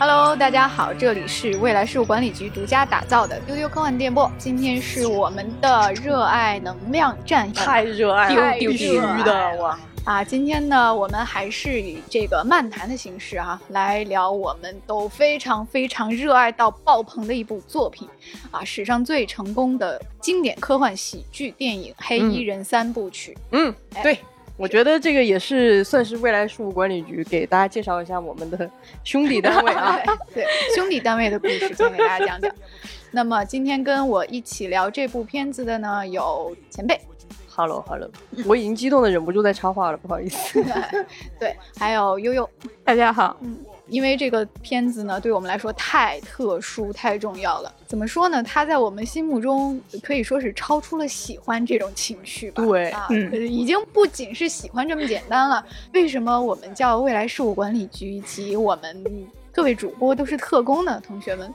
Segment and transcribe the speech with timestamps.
[0.00, 4.30] Hello，大家好，这里是未来事务管理局独家打造的丢丢科幻电波。
[4.38, 9.76] 今天是我们的热爱能量站，太热爱了，太必须的哇！
[10.04, 10.22] 啊！
[10.22, 18.08] 今天呢，我们还是以这个漫谈的形式啊，来聊我们都非常非常热爱到爆棚的一部作品
[18.52, 23.36] 啊，史上最成功的经典科幻喜剧电影《黑衣人》三部曲。
[23.50, 24.18] 嗯，哎对，
[24.58, 28.68] 我觉得这个也是算是未来事务管理局给大家介绍一下我们的
[29.04, 29.96] 兄弟单位啊。
[30.34, 30.44] 对，
[30.74, 32.52] 兄弟单位的故事，先给大家讲讲。
[33.12, 37.00] 那么今天跟我一起聊这部片子的呢，有前辈
[37.48, 38.10] ，Hello Hello，
[38.46, 40.60] 我已经激动的忍不住在插话了，不好意思。
[41.38, 42.50] 对，还有悠悠。
[42.82, 43.36] 大家好，
[43.88, 47.74] 因为这个片子呢，对我们来说太特殊、太重要了。
[47.86, 48.42] 怎么说呢？
[48.42, 52.64] 它在我们心目中可以说是超出了喜欢这种情绪吧。
[52.64, 55.64] 对啊，嗯呃已经不仅是喜欢这么简单了。
[55.92, 61.02] 为什么我们叫未来事务管理局以及我们各位主播都是特工呢？
[61.06, 61.52] 同学们，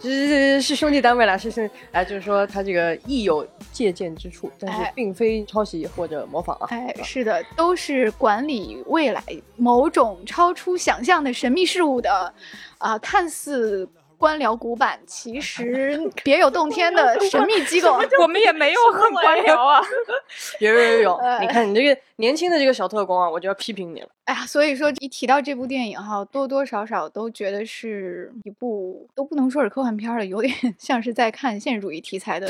[0.00, 6.66] 是是是兄弟单位啦，是是，哎，就是说他这个亦有借鉴之处，但是哎并非抄袭或者模仿啊。
[6.70, 9.22] 哎，是的，都是管理未来
[9.56, 12.32] 某种超出想象的神秘事物的，
[12.78, 13.88] 啊、看似
[14.18, 17.98] 官僚古板，其 实别有洞天的 神秘机构。
[18.20, 19.80] 我们也没有很官僚啊。
[20.60, 24.08] 有有有有呃，你看你这个年轻的这个小特工啊，我就要批评你了。
[24.24, 32.48] 哎呀，所以说一提到这部电影哈，多多少少都觉得是一部都不能说是科幻片儿了，有点像是在看现实主义题材的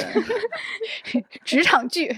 [1.44, 2.08] 职场剧，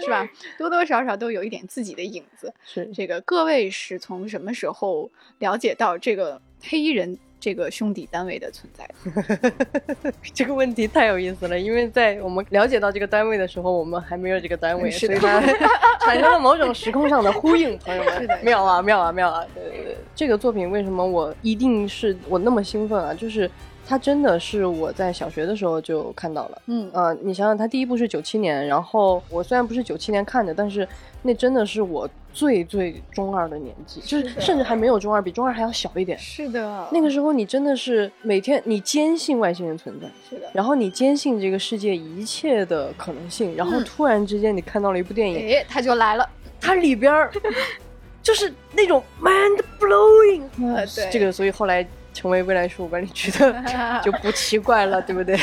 [0.00, 0.28] 是吧？
[0.58, 2.52] 多多少少都有一点自己的影子。
[2.64, 10.12] 是这个各位是从什么时候了解到这个黑衣人这个兄弟单位的存在的？
[10.34, 17.76] 这个问题太有意思了，因为在我们了解到这个单位的时候，我们还没有这个单位，是的所以它 产生了某种时空上的呼应。
[17.78, 19.44] 朋友们，是的妙啊妙啊妙啊！
[19.54, 23.14] 对对对，这个作品为什么我一定是我那么兴奋啊？
[23.14, 23.50] 就是
[23.90, 26.62] 它真的是我在小学的时候就看到了。
[26.66, 30.86] 嗯呃，你想想，它第一部是九七年，然后我虽然不是九七年看的，但是
[31.22, 36.16] 那真的是我最最中二的年纪，就是甚至还没有中二，比中二还要小一点。
[36.16, 40.48] 是的，那个时候，你真的是每天你坚信外星人存在，是的。
[40.52, 46.24] 然后你坚信这个世界一切的可能性，然后嗯突然之间你看到了一部电影，哎，他就来了。
[46.60, 47.28] 它里边儿
[48.22, 53.54] 就是那种 mind blowing，呃，对，这个所以后来成为未来十五管理局的
[54.02, 55.36] 就不奇怪了，对不对？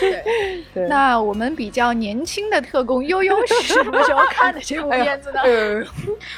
[0.00, 0.22] 对。
[0.74, 0.86] 对。
[0.88, 5.40] 那我们比较年轻的特工悠悠是什么时候看的这部片子呢？
[5.42, 5.82] 呃，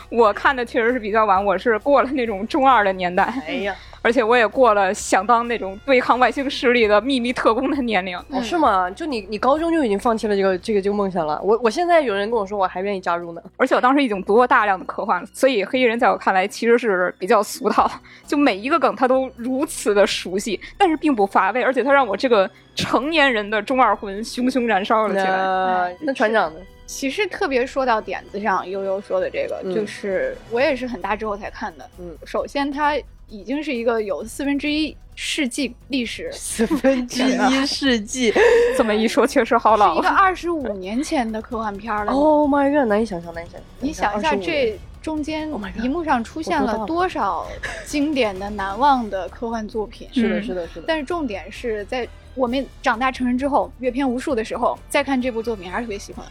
[0.08, 8.16] 我看的确实是比较晚，我是过了那种中二的年代，哎呀，而且我也过了想当那种对抗外星势力的秘密特工的年龄。
[8.30, 8.90] 哦是吗？
[8.90, 11.40] 就你你高中就已经放弃了这个这个这个梦想了？
[11.42, 13.42] 我我现在有人跟我说我还愿意加入呢。
[13.56, 17.90] 而且我当时已经读过大量的科幻了，所以黑衣人在我看来其实是比较俗套，
[18.26, 25.36] 就每一个梗他都如此的熟悉，但是并不乏味，而且他让我这个成年人的中二魂熊熊燃烧了起来。
[26.00, 26.60] 那那船长呢？
[26.86, 31.86] 其实特别说到点子上，悠悠说的这个，嗯就是我也是很大之后才看的。
[31.98, 32.94] 嗯，首先它
[33.28, 38.32] 已经是一个有四分之一世纪历史，四分之一世纪。
[38.76, 40.08] 这么一说，确实好老是一个。
[40.08, 42.12] 二十五年前的科幻片了。
[42.12, 42.88] Oh my god！
[42.88, 43.62] 难以想象，难以想象。
[43.80, 47.46] 你想一下，这中间 Oh 荧幕上出现了多少
[47.84, 50.08] 经典的、难忘的科幻作品？
[50.12, 50.84] 是的，嗯是的，是的。
[50.86, 56.24] 但是重点是在我们长大成人之后，阅片无数的时候，再看这部作品还是特别喜欢。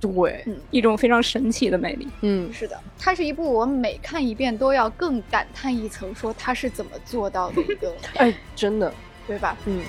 [0.00, 2.08] 对，嗯一种非常神奇的魅力。
[2.22, 8.92] 嗯，是的，它是一部我每看一遍都要更感叹一层，说它是怎么做到的一个， 哎，真的，
[9.26, 9.56] 对吧？
[9.66, 9.82] 嗯。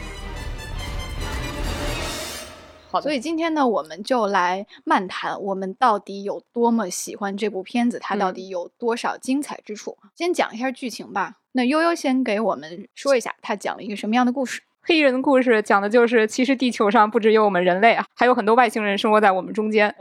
[2.89, 9.97] 好的，所以今天呢，我们就来漫谈我们到底有多么喜欢这部片子，它到底有多少精彩之处。
[10.13, 11.38] 先讲一下剧情吧。
[11.53, 14.61] 那悠悠先给我们说一下，它讲了一个什么样的故事？
[14.84, 19.94] 黑衣人的故事讲的就是，其实地球上不只有我们人类啊，还有很多外星人生活在我们中间。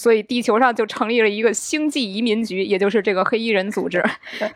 [0.00, 4.02] 所以地球上就成立了一个星际移民局，也就是这个黑衣人组织。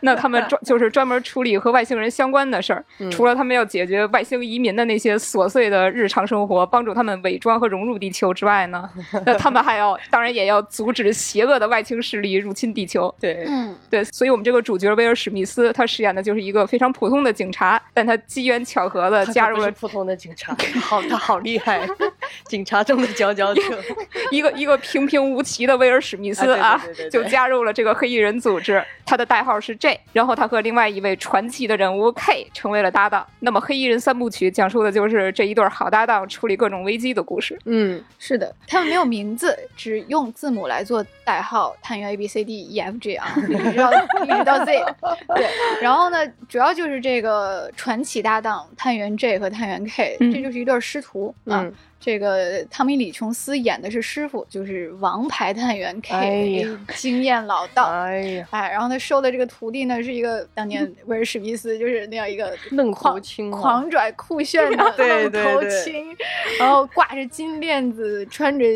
[0.00, 2.83] 那他们专就是专门处理和外星人相关的事儿。
[2.98, 8.89] 嗯除了他们要解决外星移民的那些琐碎的日常生活，帮助他们伪装和融入地球之外呢，
[9.27, 13.15] 那他们还要当然也要阻止邪恶的外星势力入侵地球。
[13.21, 21.86] 对，嗯，对，所以我们这个主角威尔史密斯，他饰演的就是一个非常普通的警察，但他机缘巧合的加入了普通的警察，好，他好厉害。
[22.47, 23.63] 警察中的佼佼者。
[24.31, 33.27] 一个一个平平无奇的威尔史密斯啊就加入了这个黑衣人组织，他的代号是 J，然后他和另外一位传奇的人物 K 成为了搭档。
[33.41, 37.59] 那么黑衣人三部曲讲述的就是这一对好搭档处理各种危机的故事。
[37.65, 43.92] 嗯，是的，他们没有名字，只用字母来做代号，探员 A B C D E F G 啊，一直到
[44.25, 44.84] 一直到 Z。
[45.36, 45.47] 对，
[45.83, 51.63] 然后呢，主要就是这个传奇搭档探员 J 和探员 K，、嗯这就是一对师徒啊。
[51.63, 56.66] 嗯这个汤米·李琼斯演的是师傅，就是王牌探员 K，、哎
[56.97, 57.84] 经验老道。
[57.84, 66.15] 哎呀，哎，然后他收的这个徒弟呢，是一个当年威尔史密斯就是那样一个愣头狂青啊狂拽酷炫的 对愣头青，
[66.60, 68.66] 然后挂着金链子，穿着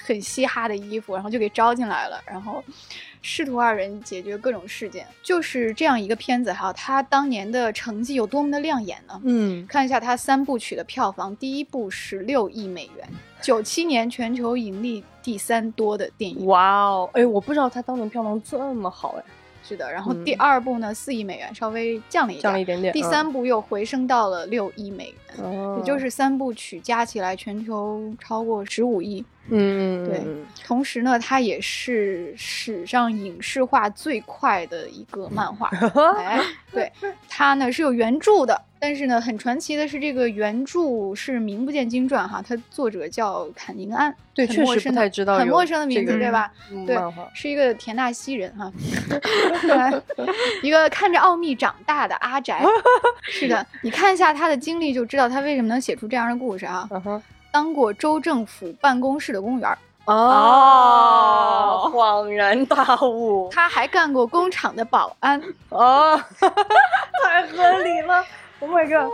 [0.00, 2.62] 很嘻哈的衣服，然后就给招进来了，然后
[3.22, 6.72] 师徒二人解决各种事件，就是这样一个片子哈。
[6.72, 9.20] 他当年的成绩有多么的亮眼呢？
[9.24, 13.08] 嗯，看一下他三部曲的票房，第一部十六亿美元，
[13.40, 16.44] 九七年全球盈利第三多的电影。
[16.46, 19.24] 哇哦，哎，我不知道他当年票房这么好，哎，
[19.62, 22.42] 是的，然后嗯第二部呢，四亿美元，稍微降了一点。
[22.42, 22.92] 降了一点点。
[22.92, 29.24] 第三部又回升到了六亿美元，嗯，也就是三部曲加起来全球超过十五亿。
[29.48, 35.68] 嗯，嗯对嗯同时呢，它也是史上影视化最快的一个漫画。
[36.16, 36.40] 哎，
[36.72, 36.90] 对，
[37.28, 46.52] 它呢是有原著的，但是呢，很传奇的是，这个原著是名不见经传哈，它作者叫坎宁安，对很确实不太知道很陌生的名字，这个对吧？
[46.86, 46.96] 对
[47.34, 48.72] 是一个田纳西人哈，
[49.10, 50.02] 对
[50.62, 52.64] 一个看着奥秘长大的阿宅。
[53.28, 56.88] 是的，你看一下他的经历就知道他为什么能写出这样的故事啊。
[57.52, 65.40] 当过州政府办公室的公务员，哦，恍然大悟，他还干过工厂的保安。
[65.68, 66.18] 哦，
[67.22, 68.24] 太合理了
[68.62, 69.10] ，Oh my god！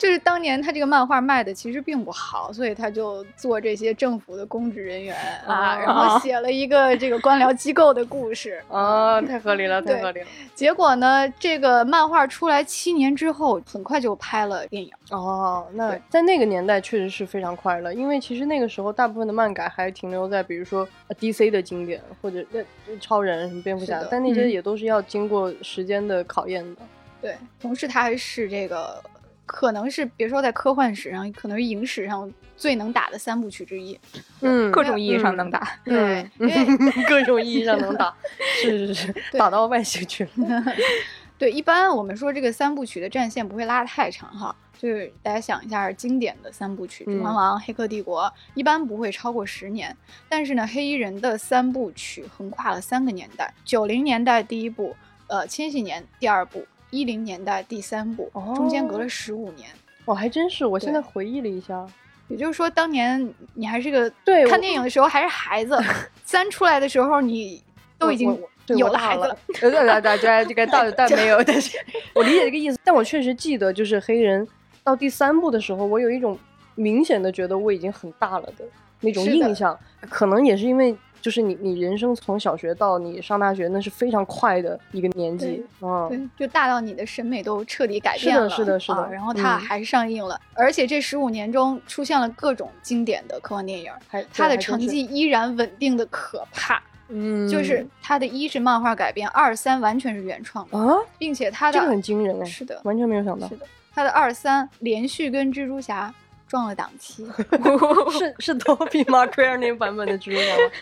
[0.00, 5.14] 就是当年他这个漫画卖的其实并不好，所以他就做这些政府的公职人员
[5.46, 8.62] 啊，哦然后写了一个这个官僚机构的故事。
[8.70, 10.26] 啊，太合理了，太合理了。
[10.54, 14.90] 结果呢，这个漫画出来七年之后，很快就拍了电影。
[15.10, 22.60] 哦，那在那个年代确实是非常快乐，因为其实那个时候大部分的漫改还停留在比如说呃 DC 的经典或者那
[23.00, 26.82] 超人什么蝙蝠侠，但那些嗯也都是要经过时间的考验的。
[27.22, 29.02] 对，同时它还是这个，
[29.46, 33.98] 可能是别说在科幻史上，可能是影史上最能打的三部曲之一。
[34.40, 35.78] 嗯 各种意义上能打。
[35.84, 38.12] 对，嗯因为各种意义上能打，
[38.60, 40.30] 是是是，对打到外星去了。
[41.38, 48.22] 对，一般我们说这个三部曲的战线不会拉太长哈，就是大家想一下经典的三部曲，《指环嗯王》黑客帝国》
[48.54, 49.96] 一般不会超过十年，
[50.28, 54.94] 但是呢，黑衣人的三部曲横跨了三个年代：九零年代第一部，
[55.26, 59.68] 呃，千禧年第二部，一零年代第三部，中间隔哦了十五年。
[60.04, 61.84] 哦，还真是，我现在回忆了一下，
[62.28, 65.76] 也就是说，当年你还是个对看电影的时候还是孩子，
[66.24, 67.62] 三出来的时候你
[67.98, 71.78] 都已经有大了了孩子了。，呃，对对对对，这个倒倒没有， 但是
[72.14, 72.78] 我理解这个意思。
[72.84, 74.46] 但我确实记得，就是黑人
[74.84, 76.38] 到第三部的时候，我有一种
[76.74, 78.64] 明显的觉得我已经很大了的
[79.00, 79.78] 那种印象，
[80.10, 80.94] 可能也是因为。
[81.22, 96.82] 就是你，你人生从小学到你上大学，那是非常快的一个年纪，嗯，对，就大到你的审美都彻底改变了，是的是的啊然后它嗯还上映了，而且这十五年中出现了各种经典的科幻电影，还它的成绩依然稳定的可怕。
[97.14, 106.12] 嗯，就是它的一是漫画改编，二三完全是原创的，啊，并且它的这个很惊人哎，是的，完全没有想到是，的，它的二三连续跟蜘蛛侠
[106.48, 107.26] 撞了档期，
[108.18, 110.72] 是是多比马奎尔那个版本的蜘蛛侠吗？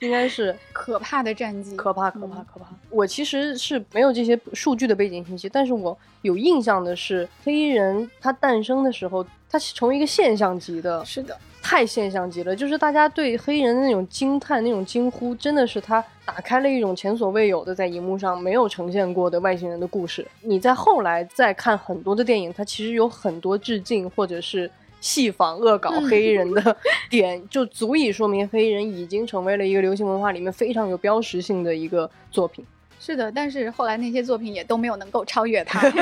[0.00, 2.66] 应该是 可怕的战绩，可怕，可怕，嗯可怕！
[2.90, 12.54] 我其实是没有这些数据的背景信息，但是我有印象的是，黑衣人他诞生的时候，他是成为一个现象级的，是的，太现象级了。
[12.54, 20.26] 就是大家对黑衣人的那种惊叹、那种惊呼，真的是他打开了一种前所未有的在荧幕上没有呈现过的外星人的故事。
[20.42, 24.70] 你在后来再看很多的电影，它其实有很多致敬或者是。
[25.00, 26.76] 戏仿恶搞嗯黑衣人的
[27.08, 32.64] 点，就足以说明黑衣人已经成为了一个流行文化里面非常有标识性的一个作品。
[33.00, 35.80] 是的，但是后来那些作品也都没有能够超越它。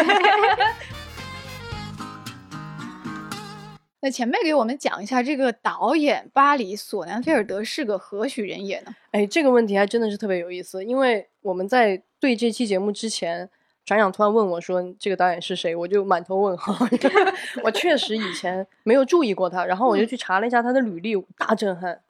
[4.00, 8.94] 那前辈给我们讲一下，这个导演巴里·索南菲尔德是个何许人也呢？
[9.10, 13.50] 哎，这个问题还真的是特别有意思，因为我们在对这期节目之前，
[13.86, 16.76] 船长突然问我说：“这个导演是谁？”我就满头问号。
[17.62, 22.00] 我确实以前没有注意过他，然后我就去查了一下他的履历，大震撼，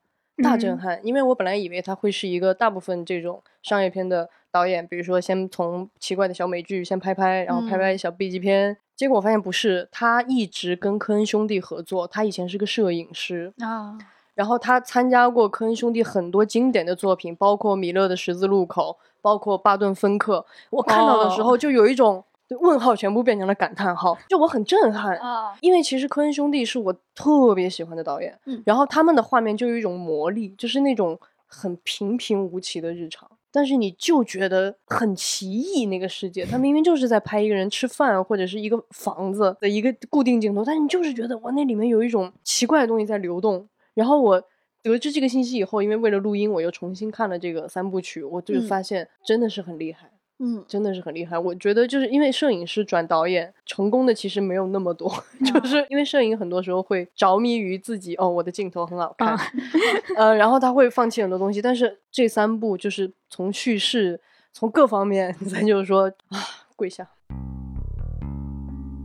[0.42, 1.00] 大震嗯撼。
[1.04, 13.98] 因为我本来以为他会是一个大部分这种商业片的导演，比如说先从奇怪的小美剧先拍拍，然后拍嗯拍小 B 级片，结果我发现不是，他一直跟科恩兄弟合作，他以前是个摄影师，啊，
[14.36, 20.44] 然后他参加过科恩兄弟很多经典的作品，包括米勒的《十字路口》，包括巴顿·芬克。
[20.68, 22.22] 我看到的时候就有一种
[22.60, 25.16] 问号，全部变成了感叹号，就我很震撼。
[25.16, 35.86] 啊，因为其实科恩兄弟是我特别喜欢的导演，嗯然后他们的画面就有一种魔力，就是那种很平平无奇的日常，但是你就觉得很奇异。
[35.86, 43.66] 那个世界，他明明就是在拍一个人吃饭或者是一个房子的一个固定镜头，但是你就是觉得哇，那里面有一种奇怪的东西在流动。
[43.96, 44.40] 然后我
[44.82, 50.10] 得知这个信息以后，因为为了录音，我又重新看了这个三部曲，我就嗯发现真的是很厉害。
[50.38, 51.38] 嗯，真的是很厉害。
[51.38, 55.10] 我觉得就是因为摄影师转导演成功的其实没有那么多，
[55.42, 59.40] 就是因为摄影很多时候会着迷于自己哦，我的镜头很好看，啊
[60.16, 61.62] 呃，然后他会放弃很多东西。
[61.62, 64.20] 但是这三部就是从叙事
[64.52, 66.38] 从各方面， 咱就是说啊，
[66.76, 67.08] 跪下。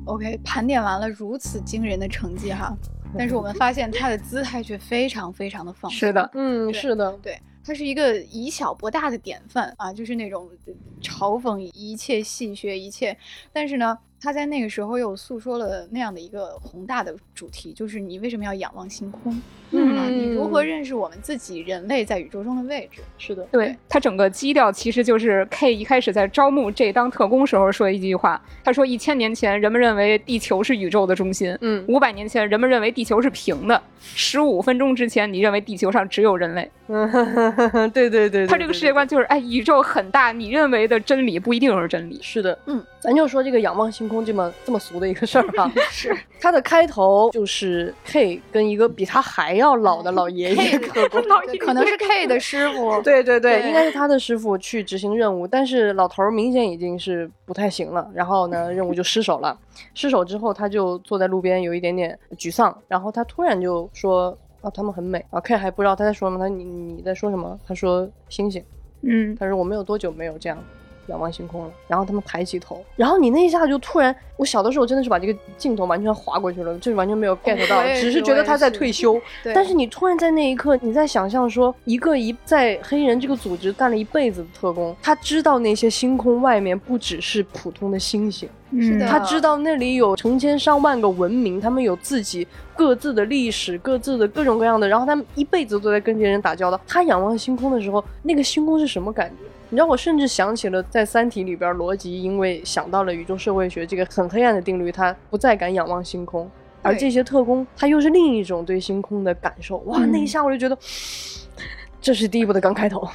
[0.06, 2.76] OK，盘点完了如此惊人的成绩哈，
[3.18, 5.98] 但是我们发现他的姿态却非常非常的放松。
[6.00, 13.16] 是的，嗯，是的，对，他是一个以小博大的典范啊，就是那种呃嘲讽一切戏谑一切，
[13.52, 19.42] 但是呢，他在那个时候又诉说了那样的一个宏大的主题，就是你为什么要仰望星空？
[19.72, 23.02] 嗯啊，你如何认识我们自己人类在宇宙中的位置？
[23.18, 36.70] 是的，对他整个基调其实就是 K 一开始在招募这当特工时候说的一句话，他说一千年前人们认为地球是宇宙的中心，嗯五百年前人们认为地球是平的，十五分钟之前你认为地球上只有人类。
[36.94, 42.20] 嗯，对对对，他这个世界观就是，哎，宇宙很大，你认为的真理不一定是真理。
[42.22, 53.02] 是的，嗯，咱就说这个仰望星空这么这么俗的一个事儿哈， 是它的开头就是 K 跟一个比他还要老的老爷爷可能是 K 的师傅。
[53.02, 59.58] 对 对对，对应该是他的师傅去执行任务，但是老头儿明显已经是不太行了，然后呢，任务就失手了。
[59.96, 67.58] 失手之后，他就坐在路边，有一点点沮丧，然后他突然就说：“啊，他们很美。”啊，K 还不知道他在说什么，他你你在说什么？
[67.66, 68.64] 他说：“星星。”
[69.04, 70.58] 嗯，他说我们有多久没有这样
[71.08, 71.72] 仰望星空了？
[71.88, 79.20] 然后他们抬起头，然后你那一下就突然，我小的时候真的是把这个镜头完全划过去了，就是完全没有 get 到，只是觉得他在退休。
[79.44, 88.48] 对但是你突然在那一刻，你在想象说，一个一在黑人这个组织干了一辈子的特工，他知道那些星空外面不只是普通的星星，
[88.80, 96.80] 是的他知道那里有成千上万个文明，他们有自己各自的历史、各自的各种各样的，然后他们一辈子都在跟这些人打交道。
[96.88, 99.36] 他仰望星空的时候，那个星空是什么感觉？
[99.70, 106.50] 你知道，我甚至想起了在《三体》里边，罗辑因为想到了宇宙社会学这个很黑暗的定律，他不再敢仰望星空。
[106.82, 109.78] 而这些特工，他又是另一种对星空的感受。
[109.86, 110.78] 哇，嗯那一下我就觉得，
[112.02, 113.08] 这是第一部的刚开头。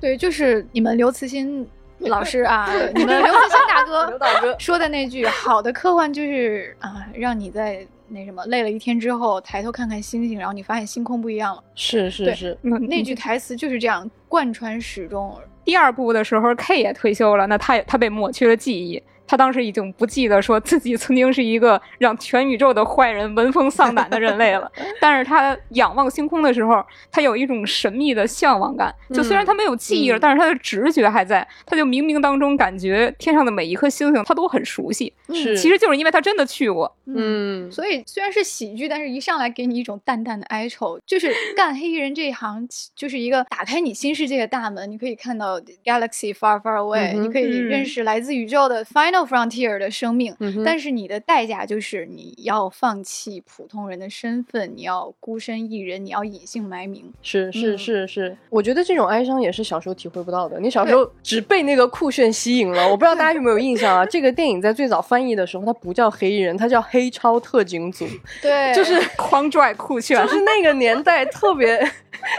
[0.00, 1.66] 对，就是你们刘慈欣
[2.08, 11.62] 老师啊，你们刘慈欣大哥 刘大哥说的那句“好的科幻就是啊，让你在那什么累了一天之后抬头看看星星，然后你发现星空不一样了。
[11.74, 15.36] 是是对是，嗯那句台词就是这样贯穿始终。
[15.64, 19.02] 第二部的时候，K 也退休了，那他也他被抹去了记忆。
[19.28, 24.68] 他当时已经不记得说自己曾经是一个让全宇宙的坏人闻风丧胆的人类了，
[25.00, 26.82] 但是他仰望星空的时候，
[27.12, 28.92] 他有一种神秘的向往感。
[29.14, 35.12] 就虽然他没有记忆了，嗯但是他的直觉还在，他就冥冥当中感觉天上的每一颗星星他都很熟悉。
[35.34, 36.96] 是其实就是因为他真的去过。
[37.06, 42.66] 嗯，所以虽然是喜剧，但是一上来给你一种淡淡的哀愁，就是干黑衣人这一行，
[42.96, 50.34] 就是一个打开你新世界的大门，你可以看到 galaxy far far away，、嗯你可以嗯认识来自宇宙的 final frontier 的生命。
[50.40, 57.12] 嗯但是你的代价就是你要放弃普通人的身份，你要孤身一人，你要隐姓埋名。
[57.22, 60.58] 是是嗯是是，我觉得这种哀伤也是小时候体会不到的。
[60.60, 64.04] 你小时候只被那个酷炫吸引了，我不知道大家有没有印象啊？
[64.06, 68.06] 这个电影在最早翻译的时候，它不叫黑衣人，它叫黑超特警组，
[68.42, 71.78] 对，就是 狂拽酷炫，就是那个年代特别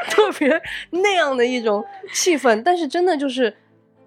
[0.10, 1.84] 特别那样的一种
[2.14, 2.62] 气氛。
[2.64, 3.54] 但是真的就是。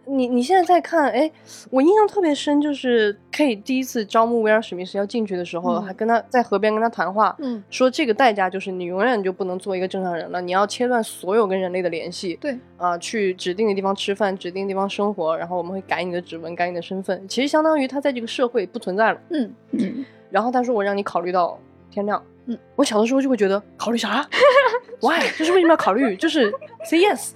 [0.04, 1.30] 你你现在在看，哎，
[1.70, 19.20] 我印象特别深，就是 K 第一次招募威尔史密斯要进去的时候，嗯还跟他在河边跟他谈话，嗯，说这个代价就是你永远就不能做一个正常人了，你要切断所有跟人类的联系，对，啊、去指定的地方吃饭，指定的地方生活，然后我们会改你的指纹，改你的身份，其实相当于他在这个社会不存在了。
[19.30, 21.56] 嗯，嗯，然后他说我让你考虑到
[21.90, 24.28] 天亮，嗯，我小的时候就会觉得考虑啥？
[25.00, 25.20] Why？
[25.38, 26.16] 就是为什么要考虑？
[26.16, 26.52] 就是
[26.84, 27.30] say yes。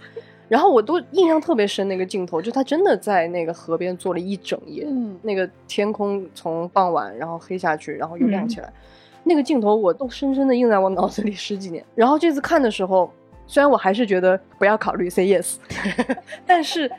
[0.49, 8.73] 然后我都印象特别深那个镜头，就他真的在那个河边坐了一整夜，嗯那个天空从傍晚然后黑下去，然后又亮起来，
[9.25, 11.85] 那个镜头我都深深的印在我脑子里十几年。
[11.95, 13.11] 然后这次看的时候，
[13.47, 15.57] 虽然我还是觉得不要考虑 say yes，
[16.47, 16.91] 但是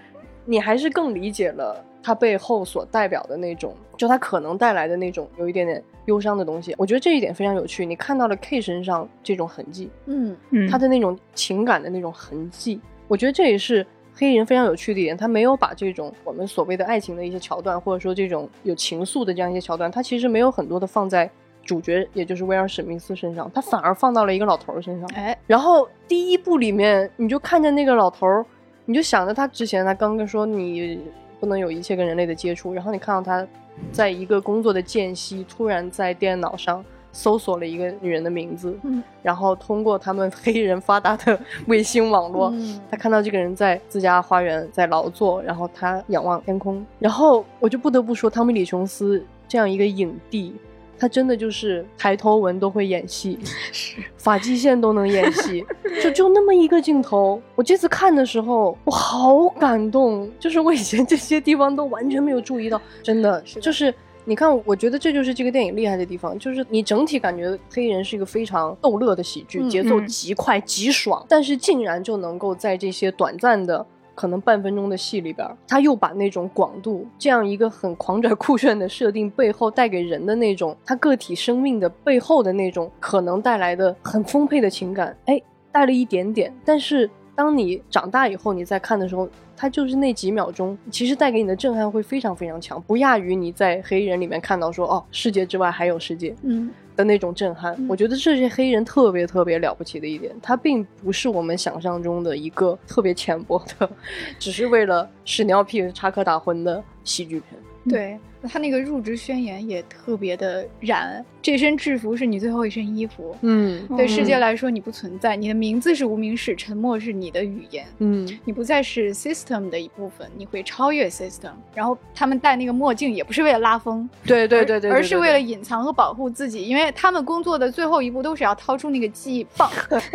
[0.46, 6.74] 你还是更理解了他背后所代表的那种，就他可能带来的那种有一点点忧伤的东西。
[6.78, 13.86] 我觉得这一点非常有趣，你看到了 K 身上这种痕迹，嗯嗯，他的那种情感的那种痕迹，我觉得这也是
[14.16, 15.16] 黑衣人非常有趣的一点。
[15.16, 21.30] 他没有把这种我们所谓的爱情的一些桥段，或者说这种有情愫的这样一些桥段，他其实没有很多的放在
[21.64, 25.10] 主角，也就是威尔史密斯身上，他反而放到了一个老头儿身上。
[25.16, 28.46] 哎，然后第一部里面，你就看见那个老头儿，
[28.86, 31.00] 你就想着他之前他刚刚说你
[31.40, 33.46] 不能有一切跟人类的接触，然后你看到他
[33.92, 36.84] 在一个工作的间隙，突然在电脑上
[37.18, 50.54] 搜索了一个女人的名字，嗯然后通过他们黑人发达的卫星网络，嗯他看到这个人在自家花园在劳作，然后他仰望天空，然后我就不得不说，汤米·李·琼斯这样一个影帝，
[51.00, 53.40] 他真的就是抬头纹都会演戏，
[53.72, 55.66] 是发际线都能演戏，
[56.04, 57.42] 就就那么一个镜头。
[57.56, 63.92] 我这次看的时候，我好感动，就是我以前这些地方都完全没有注意到，真的是的就是。
[64.30, 70.06] 你看，我觉得这就是这个电影厉害的地方，就是你整体感觉黑衣人是一个非常逗乐的喜剧，嗯节奏嗯。
[70.06, 85.42] 极快极爽，但是竟然就能够在这些短暂的可能半分钟的戏里边儿，他又把那种广度这样一个很狂拽酷炫的设定背后带给人的那种他个体生命的背后的那种可能带来的很丰沛的情感，哎，
[85.72, 97.74] 带了一点点，但是当你长大以后，你再看的时候，它就是那几秒钟，其实带给你的震撼会非常非常强，不亚于你在黑人里面看到说哦，世界之外还有世界，嗯的那种震撼。
[97.80, 103.90] 嗯我觉得这是黑人特别特别了不起的一点，他并不是我们想象中的一个特别浅薄的，
[104.38, 107.60] 只是为了屎尿屁插科打诨的喜剧片。
[107.90, 113.36] 对他那个入职宣言也特别的燃，这身制服是你最后一身衣服。
[113.42, 117.86] 嗯对世界嗯来说，你不存在，你的名字是无名氏，沉默是你的语言。
[118.00, 121.52] 嗯你不再是 system 的一部分，你会超越 system。
[121.74, 129.70] 然后他们戴那个墨镜也不是为了拉风，对对对对，而是为了隐藏和保护自己，因为他们工作的最后一步都是要掏出那个记忆棒，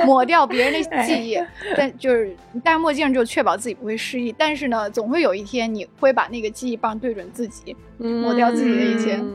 [0.07, 1.39] 抹掉别人的 记忆。
[1.77, 7.77] 但就是你戴上墨镜就确保自己不会失忆，但是呢，总会有一天你会把那个记忆棒对准自己。
[8.23, 9.33] 抹掉自己的一切嗯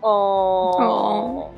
[0.00, 1.50] 哦哦。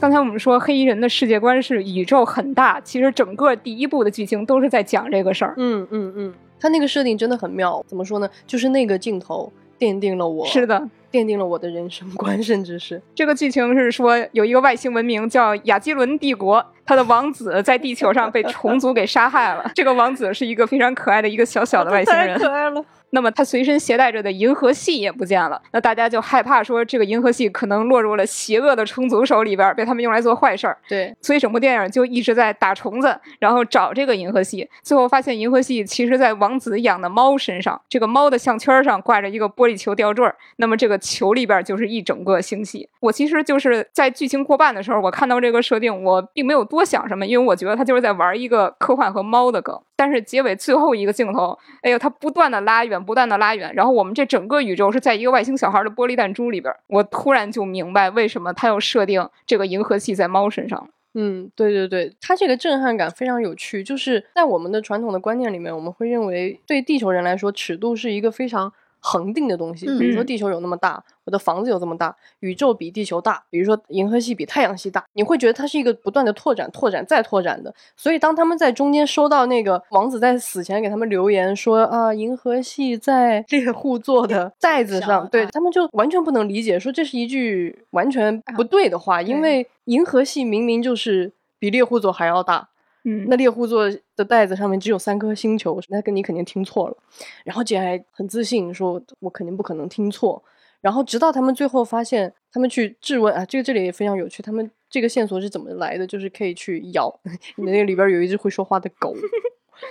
[0.00, 5.54] 刚才我们说黑衣人的世界观是宇宙很大，其实整个第一部的剧情都是在讲这个事儿。
[5.56, 7.84] 嗯嗯嗯，他那个设定真的很妙。
[7.86, 8.28] 怎么说呢？
[8.44, 19.70] 就是那个镜头奠定了我，是的，奠定了我的人生观，甚至是这个剧情是说有一个外星文明叫亚基伦帝国，他的王子在地球上被虫族给杀害了。
[19.72, 22.84] 这个王子是一个非常可爱的一个小小的外星人， 太可爱了。
[23.14, 30.78] 那么他随身携带着的银河系也不见了，那大家就害怕说这个银河系可能落入了邪恶的虫族手里边，被他们用来做坏事儿。
[30.88, 34.66] 对，所以整部电影就一直在打虫子，然后找这个银河系。
[34.82, 42.88] 最后发现银河系其实在王子养的猫身上，这个猫的项圈上挂着一个玻璃球吊坠儿，那么这个球里边就是一整个星系。
[43.00, 49.78] 我其实就是在剧情过半的时候，我看到这个设定，我并没有多想什么，因为我觉得他就是在玩一个科幻和猫的梗。
[50.02, 60.90] 但是结尾最后一个镜头，哎呦，它不断的拉远，不断的拉远，然后我们这整个宇宙是在一个外星小孩的玻璃弹珠里边，我突然就明白为什么他要设定这个银河系在猫身上。
[61.14, 63.84] 嗯，对对对，它这个震撼感非常有趣。
[63.84, 69.84] 就是在我们的传统的观念里面，我们会认为对地球人来说，尺度是一个非常恒定的东西。
[69.98, 77.74] 比如说嗯地球有那么大，我的房子有这么大，宇宙比地球大，比如说银河系比太阳系大，你会觉得它是一个不断的拓展、拓展再拓展的。
[77.96, 92.68] 所以当他们在中间收到那个王子在死前给他们留言说啊，银河系在猎户座的 袋子上，对啊他们就完全不能理解，说这是一句完全不对的话，因为银河系明明就是比猎户座还要大。
[93.04, 96.96] 嗯那猎户座的袋子上面只有三颗星球，那跟你肯定听错了。
[97.44, 100.42] 然后姐还很自信说：“我肯定不可能听错。”
[100.80, 106.06] 然后直到他们最后发现，他们去质问啊，这个这里也非常有趣，他们这个线索是怎么来的？
[106.06, 107.20] 就是可以去咬
[107.56, 109.14] 你那里边有一只会说话的狗，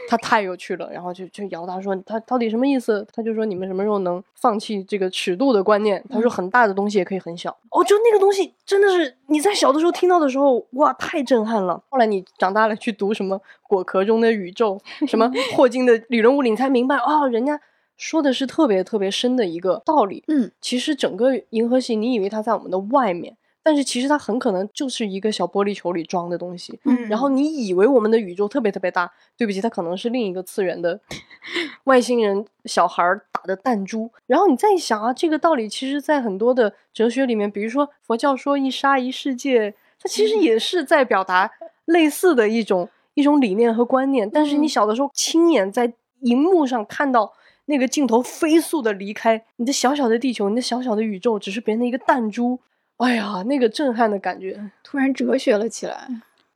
[0.07, 0.89] 它太有趣了。
[0.91, 3.05] 然后就就摇他说他到底什么意思？
[3.13, 6.03] 他就说你们什么时候能放弃这个尺度的观念？
[6.09, 7.51] 他说很大的东西也可以很小。
[7.69, 11.81] 哦，就那个东西真的是你在小的时候听到的时候，哇，太震撼了。
[11.89, 17.59] 后来你长大了去读什么果壳中的宇宙，什么 霍金的理论物理，你才明白哦，人家。
[17.97, 26.79] 说的是特别特别深的一个道理，嗯，其实整个银河系，你以为它在我们的外面，但是其实它很可能就是一个小玻璃球里装的东西。
[26.85, 30.99] 嗯然后你以为我们的宇宙特别特别大，对不起，它可能是另一个次元的
[31.85, 34.11] 外星人小孩儿打的弹珠。
[34.27, 41.51] 然后你再一想啊，这个道理其实在很多的哲学里面，比如说佛教说一沙一世界，它其实也是在表达
[41.85, 44.29] 类似的一种一种理念和观念。
[44.29, 47.33] 但是你嗯小的时候亲眼在荧幕上看到
[47.65, 52.59] 那个镜头飞速的离开你的小小的地球，你的小小的宇宙，只是别人的一个弹珠，
[53.01, 56.07] 哎呀，那个震撼的感觉，突然哲学了起来。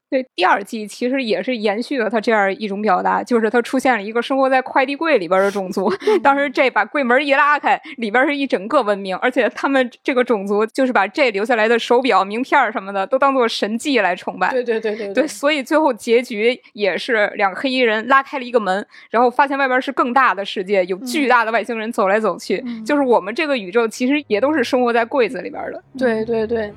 [0.10, 5.92] 对，第二季其实也是延续了他这样一种表达，就是他出现了一个生活在快递柜里边的种族。
[6.22, 14.52] 当时这把柜门一拉开，里边是一整个文明，而且他们这个种族就是把这留下来的手表、名片什么的都当做神迹来崇拜。
[14.52, 22.64] 对对对对对，所以最后结局也是两个黑衣人拉开了一个门，然后发现外边是更大的世界，有巨大的外星人走来走去。
[22.86, 25.84] 就是我们这个宇宙其实也都是生活在柜子里边的。
[25.98, 26.72] 对对对。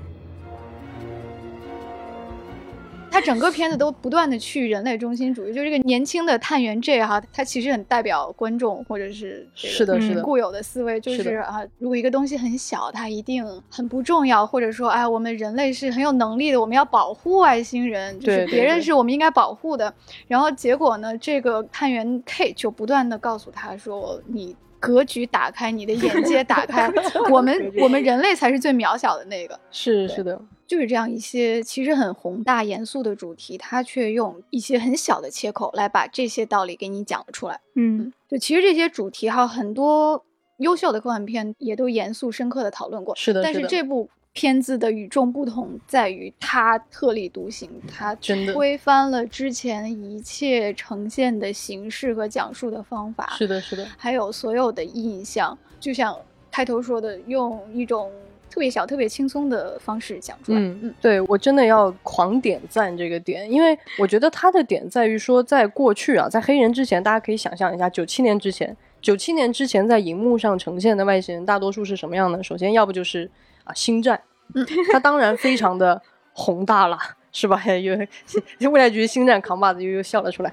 [3.11, 19.93] 他整个片子都不断的去人类中心主义，就这个年轻的探员 J 哈，他其实很代表观众或者是是的，是的固有的思维，就是啊，如果一个东西很小，它一定很不重要，或者说哎，我们人类是很有能力的，我们要保护外星人，就是别人是我们应该保护的。
[20.29, 26.89] 然后结果呢，这个探员 K 就不断的告诉他说，你格局打开，你的眼界打开，
[27.33, 29.59] 我们我们人类才是最渺小的那个。
[29.73, 30.41] 是是的。
[30.69, 37.59] 就是这样一些其实很宏大严肃的主题，他却用一些很小的切口来把这些道理给你讲了出来。
[37.75, 40.23] 嗯，就其实这些主题哈，很多
[40.59, 43.17] 优秀的科幻片也都严肃深刻的讨论过。
[43.17, 53.35] 是的，但是这部片子的与众不同在于它特立独行，它推翻了之前一切呈现的形式和讲述的方法。
[53.39, 56.15] 是的，是的，还有所有的印象，就像
[56.51, 58.13] 开头说的，用一种。
[58.59, 60.59] 特别小、特别轻松的方式讲出来。
[60.59, 72.43] 嗯嗯，对我真的要狂点赞这个点，因为我觉得他的点在于说，在过去啊，在黑人之前，大家可以想象一下，九七年之前，九七年之前在荧幕上呈现的外星人大多数是什么样的？
[72.43, 73.31] 首先，要不就是
[73.63, 74.21] 啊，星战，
[74.57, 76.99] 嗯，它当然非常的宏大了，
[77.31, 77.63] 是吧？
[78.59, 80.53] 又 未来局星战扛把子又又笑了出来。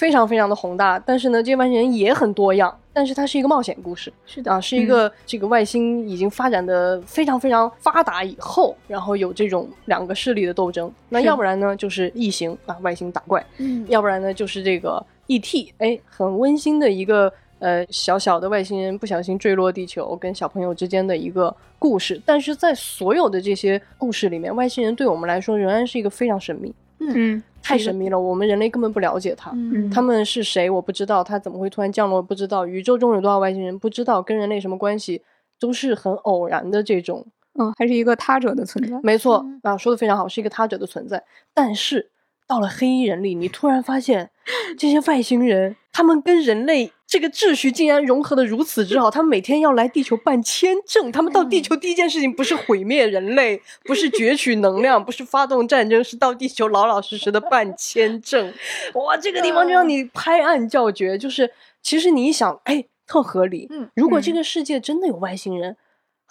[0.00, 10.90] 非常非常的宏大，但是呢，这些外星人也很多样，但是它是一个冒险故事，是的啊，是一个这个外星已经发展的非常非常发达以后，然后有这种两个势力的斗争。
[11.10, 22.18] 那要不然呢，就是异形啊，外星打怪；嗯，要不然呢，就是这个 E.T.，哎，很温馨的一个呃小小的外星人不小心坠落地球，跟小朋友之间的一个故事。
[22.24, 26.74] 但是在所有的这些故事里面，外星人对我们来说仍然是一个非常神秘。
[27.00, 27.42] 嗯。
[27.62, 29.52] 太神秘了，我们人类根本不了解他。
[29.92, 30.68] 他们是谁？
[30.70, 31.22] 我不知道。
[31.22, 32.22] 他怎么会突然降落？
[32.22, 32.66] 不知道。
[32.66, 33.78] 宇宙中有多少外星人？
[33.78, 34.22] 不知道。
[34.22, 35.22] 跟人类什么关系？
[35.58, 37.26] 都是很偶然的这种。
[37.58, 38.98] 嗯，还是一个他者的存在。
[39.02, 41.22] 没错啊，说的非常好，是一个他者的存在。
[41.52, 42.10] 但是
[42.46, 44.30] 到了黑衣人里，你突然发现
[44.78, 46.92] 这些外星人，他们跟人类。
[47.06, 51.10] 这个秩序竟然融合的如此之好，他们每天要来地球办签证。
[51.10, 58.54] 他们到地球第一件事情不是毁灭人类，不是攫取能量，不是发动战争，是到地球老老实实的办签证。
[58.94, 61.18] 哇，这个地方就让你拍案叫绝。
[61.18, 61.50] 就是
[61.82, 63.66] 其实你一想，哎，特合理。
[63.70, 65.76] 嗯，如果这个世界真的有外星人。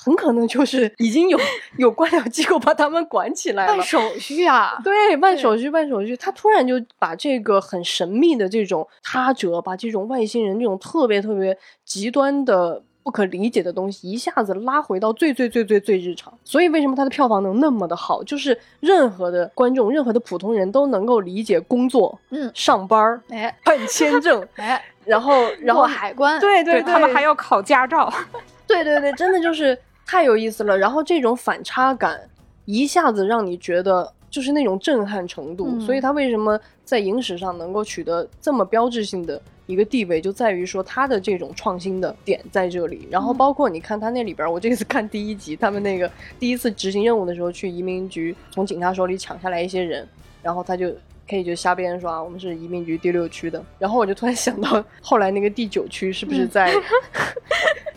[0.01, 1.37] 很可能就是已经有
[1.77, 6.15] 有官僚机构把他们管起来了，办手续啊，对，办手续，办手续。
[6.15, 16.33] 他突然就把这个很神秘的这种他者，把这种外星人这种特别特别极端的不可理解的东西，一下子拉回到最最最最最日常。
[16.45, 18.23] 所以为什么他的票房能那么的好？
[18.23, 28.09] 就是任何的观众，任何的普通人都能够理解工作，嗯，上班儿，哎，办签证， 哎，然后然后海关，对对，他们还要考驾照，
[28.65, 29.77] 对对对，真的就是。
[30.11, 32.19] 太有意思了，然后这种反差感
[32.65, 43.07] 一下子让你觉得就是那种震撼程度，所以它为什么在影史上能够取得这么标志性的一个地位，就在于说它的这种创新的点在这里。
[43.11, 50.09] 然后包括你看它那里边，我这次看第一集，他们那个第一次执行任务的时候，去移民局从警察手里抢下来一些人，
[50.41, 50.91] 然后他就。
[51.29, 53.63] 可以就瞎编说啊，我们是移民局第六区的。
[53.77, 56.73] 然后我就突然想到，后来那个第九区是不是在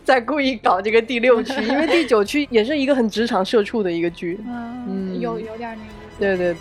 [0.04, 1.52] 在故意搞这个第六区？
[1.62, 4.38] 因为第九区也是一个很职场社畜的一个剧。
[4.88, 6.18] 嗯，有有点那个意思。
[6.18, 6.56] 对对。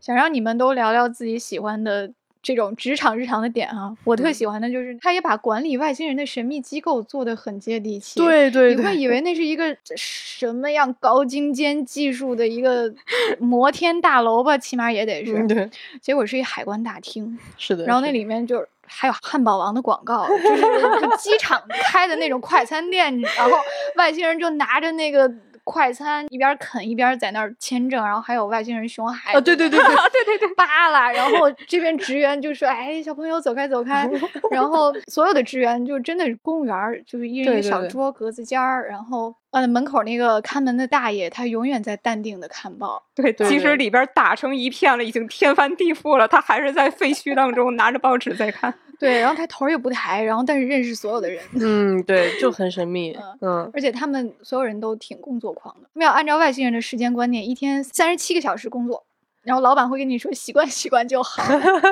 [0.00, 2.12] 想让你们都聊聊自己喜欢的。
[2.46, 8.20] 这种职场日常的点啊，我特喜欢的就是，他也把管理外星人的神秘机构做的很接地气。
[8.20, 12.92] 对对，你会以为那是一个什么样高精尖技术的一个
[13.38, 15.46] 摩天大楼吧，起码也得是。
[15.46, 15.70] 对，
[16.02, 17.38] 结果是一海关大厅。
[17.56, 17.86] 是的。
[17.86, 23.58] 然后那里面就还有汉堡王的广告，就是机场开的那种快餐店，然后
[23.96, 25.30] 外星人就拿着那个。
[25.64, 34.08] 快餐，一边啃一边在那儿签证，然后还有外星人熊孩啊，对对对对，对对 对，扒拉，然后这边职员就说：“哎，小朋友走开走开。
[34.52, 43.02] ”然后所有的职员就真的是公务员，就是一人一个对对对小桌格子间儿，然后呃门口那个看门的大爷，他永远在淡定的看报。
[43.14, 48.74] 对，对对即使里边打成一片了，已经天翻地覆了，他还是在废墟当中拿着报纸在看。
[49.04, 55.88] 对，然后他头也不抬，然后但是认识所有的人，嗯，对，就很神秘，嗯，而且他们所有人都挺工作狂的。
[55.92, 59.04] 他们要按照外星人的时间观念，一天三十七个小时工作，
[59.42, 61.42] 然后老板会跟你说习惯习惯就好。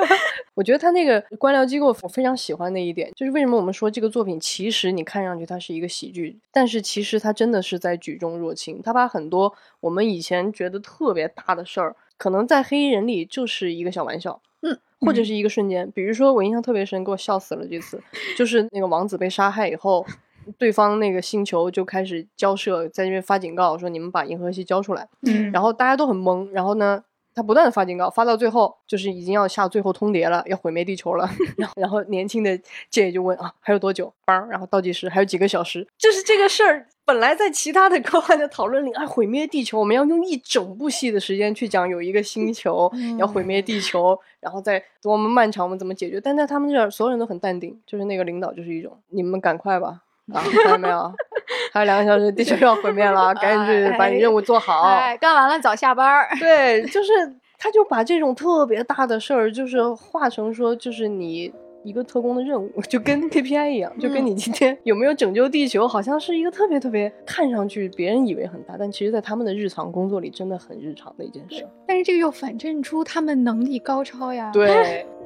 [0.55, 8.81] 我觉得他那个官僚机构，我非常喜欢的一点，就是为什么我们说这个作品其实你看上去它是一个喜剧，但是其实它真的是在举重若轻。
[8.83, 14.52] 他把很多我们以前觉得特别大的事儿，可能在黑衣人里就是一个小玩笑，嗯，
[15.05, 15.89] 或者是一个瞬间。
[15.91, 18.01] 比如说我印象特别深，给我笑死了这次，
[18.37, 20.05] 就是那个王子被杀害以后。
[20.57, 27.01] 对方那个星球就开始交涉，在那边发警告说你们把银河系交出来，嗯然后大家都很懵，然后呢，
[27.33, 31.29] 他不断的发警告，发到最后就是已经要下最后通牒了，要毁灭地球了。
[31.55, 34.13] 然后，然后年轻的 J 就问啊，还有多久？
[34.25, 35.87] 梆，然后倒计时还有几个小时。
[35.97, 46.21] 就是这个事儿，本来在其他的科幻的讨论里，啊，毁灭地球，我们要用一整部戏的时间去讲有一个星球要毁灭地球，然后再多么漫长，我们怎么解决？
[46.21, 50.01] 但在他们这儿，所有人都很淡定，就是那个领导就是一种，你们赶快吧。
[50.33, 51.13] 啊，看到没有？
[51.73, 54.83] 还有两个小时，地球要毁灭了， 赶紧去把你任务做好。
[54.83, 56.29] 哎，干完了早下班儿。
[56.39, 57.11] 对，就是
[57.57, 71.65] 他就把这种特别大的事儿，就是化成说，就是你一个特工的任务， 就跟 KPI 一样，就跟你今天有没有拯救地球，好像是一个特别特别看上去别人以为很大，但其实在他们的日常工作里真的很日常的一件事。
[71.87, 74.51] 但是这个又反衬出他们能力高超呀。。
[74.53, 75.05] 对，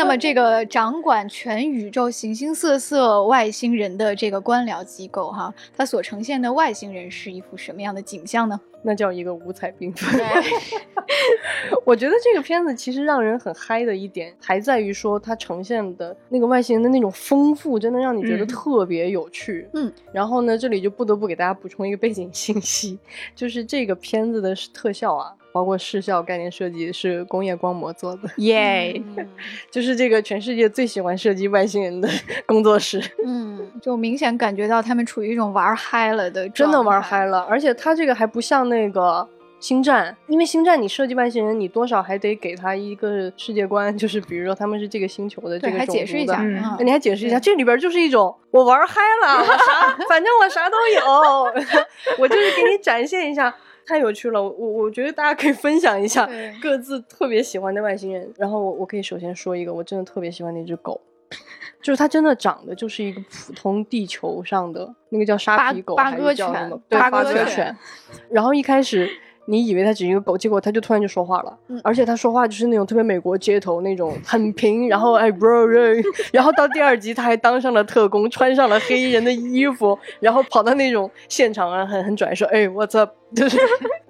[0.00, 8.58] 那么，这个掌管全宇宙形形色色外星人的这个官僚机构，哈，它所呈现的外星人是一幅什么样的景象呢？
[8.82, 10.18] 那叫一个五彩缤纷。
[11.84, 19.68] 我觉得这个片子其实让人很嗨的一点，还在于说它呈现的那个外星人的那种丰富，真的让你觉得嗯特别有趣。
[19.74, 22.98] 嗯，然后呢，这里就不得不给大家补充一个背景信息，
[23.36, 29.02] 就是这个片子的特效啊，包括视效概念设计是工业光魔做的，耶！
[29.16, 29.28] 嗯
[29.70, 32.08] 就是这个全世界最喜欢设计外星人的
[32.46, 37.24] 工作室，嗯，就明显感觉到他们处于一种玩嗨了的，真的玩嗨。
[37.24, 37.40] 了。
[37.48, 39.28] 而且他这个还不像那个。
[39.60, 51.52] 星战，因为星战你设计外星人，你多少还得给他一个世界观，就是比如说他们是这个星球的这对，个还种族的解释一下，嗯嗯那你还解释一下，这里边就是一种我玩嗨了，我啥 反正我啥都有，
[52.18, 53.54] 我就是给你展现一下，
[53.90, 54.40] 太有趣了。
[54.40, 56.28] 我我觉得大家可以分享一下
[56.62, 58.32] 各自特别喜欢的外星人。
[58.36, 61.00] 然后我我可以首先说一个，我真的特别喜欢的一只狗，
[61.82, 66.80] 就是它真的长得就是一个普通地球上的那个叫沙皮狗还是八哥犬叫什么？
[66.88, 67.76] 对，八八哥犬。
[68.30, 69.10] 然后一开始。
[69.50, 83.58] 你以为它只是一个狗，结果它就突然就说话了，嗯而且它说话就是那种特别美国街头那种 很平，然后哎 bro，bro 然后到第二集他还当上了特工，穿上了黑衣人的衣服，然后跑到那种现场啊，很很拽说哎 what's up，就 是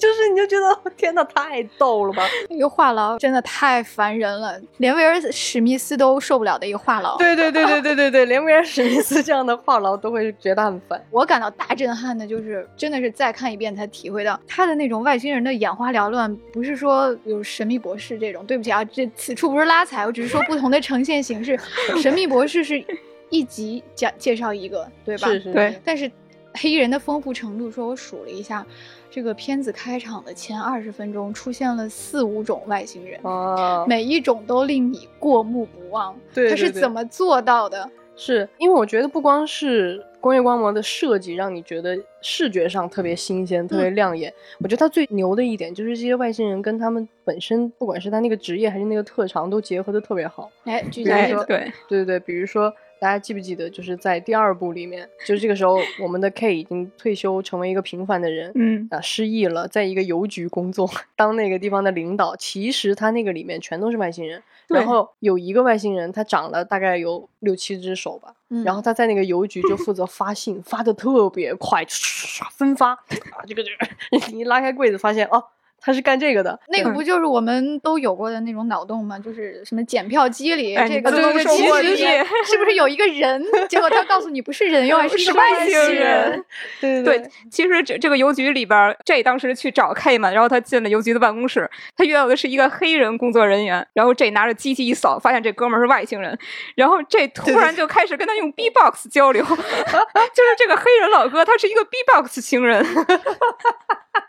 [0.00, 2.24] 就是你就觉得 天呐，太逗了吧？
[2.48, 7.16] 一个话痨真的太烦人了，连威尔史密斯都受不了的一个话痨。
[7.18, 11.00] 对对对对对对对，连威尔史密斯这样的话痨都会觉得很烦。
[11.10, 18.44] 我感到大震撼的就是，真的是再看一遍才体会到他的那种外星人的眼花缭乱，不是说有神秘博士这种。
[18.46, 21.58] 对不起啊，这此处不是拉踩，我只是说不同的呈现形式。
[22.00, 22.82] 神秘博士是
[23.28, 25.28] 一集讲介绍一个，对吧？
[25.28, 26.10] 是是，对但是
[26.54, 28.66] 黑衣人的丰富程度，说我数了一下，
[29.10, 36.16] 这个片子开场的前二十分钟出现了四五种外星人，啊，每一种都令你过目不忘。
[36.32, 37.90] 对他是怎么做到的？
[38.16, 50.50] 是因为我觉得不光是工业光魔的设计让你觉得视觉上特别新鲜、特别亮眼，我觉得它最牛的一点就是这些外星人跟他们本身，不管是他那个职业还是那个特长，都结合的特别好。
[50.64, 52.70] 哎，举个例子，对，对对对，比如说
[53.00, 62.36] 大家记不记得，就是在第二部里面，就是这个时候我们的 K 已经退休，成为一个平凡的人，嗯，啊，失忆了，在一个邮局工作，当那个地方的领导。
[62.36, 75.42] 其实他那个里面全都是外星人，然后有一个外星人，他长了大概有六七只手吧，嗯然后他在那个邮局就负责发信，发的特别快，唰分发啊，这个这个，你 一拉开柜子发现哦。
[75.80, 76.58] 他是干这个的。
[76.68, 79.18] 那个不就是我们都有过的那种脑洞吗？
[79.18, 82.06] 就是什么检票机里，哎这个你自动其实是
[82.50, 83.42] 是不是有一个人？
[83.68, 86.44] 结果他告诉你不是人， 原来是一个外外星人人。
[86.80, 96.38] 对对，其实这这个邮局里边儿，J 当时去找 K 嘛，然后他进了邮局的办公室，他遇到的是一个黑人工作人员，然后 J 拿着机器一扫，发现这哥们儿是外星人，
[96.74, 102.84] 然后 J 突然就开始跟他用 B-box 交流，就是这个黑人老哥他是一个 B-box 情人，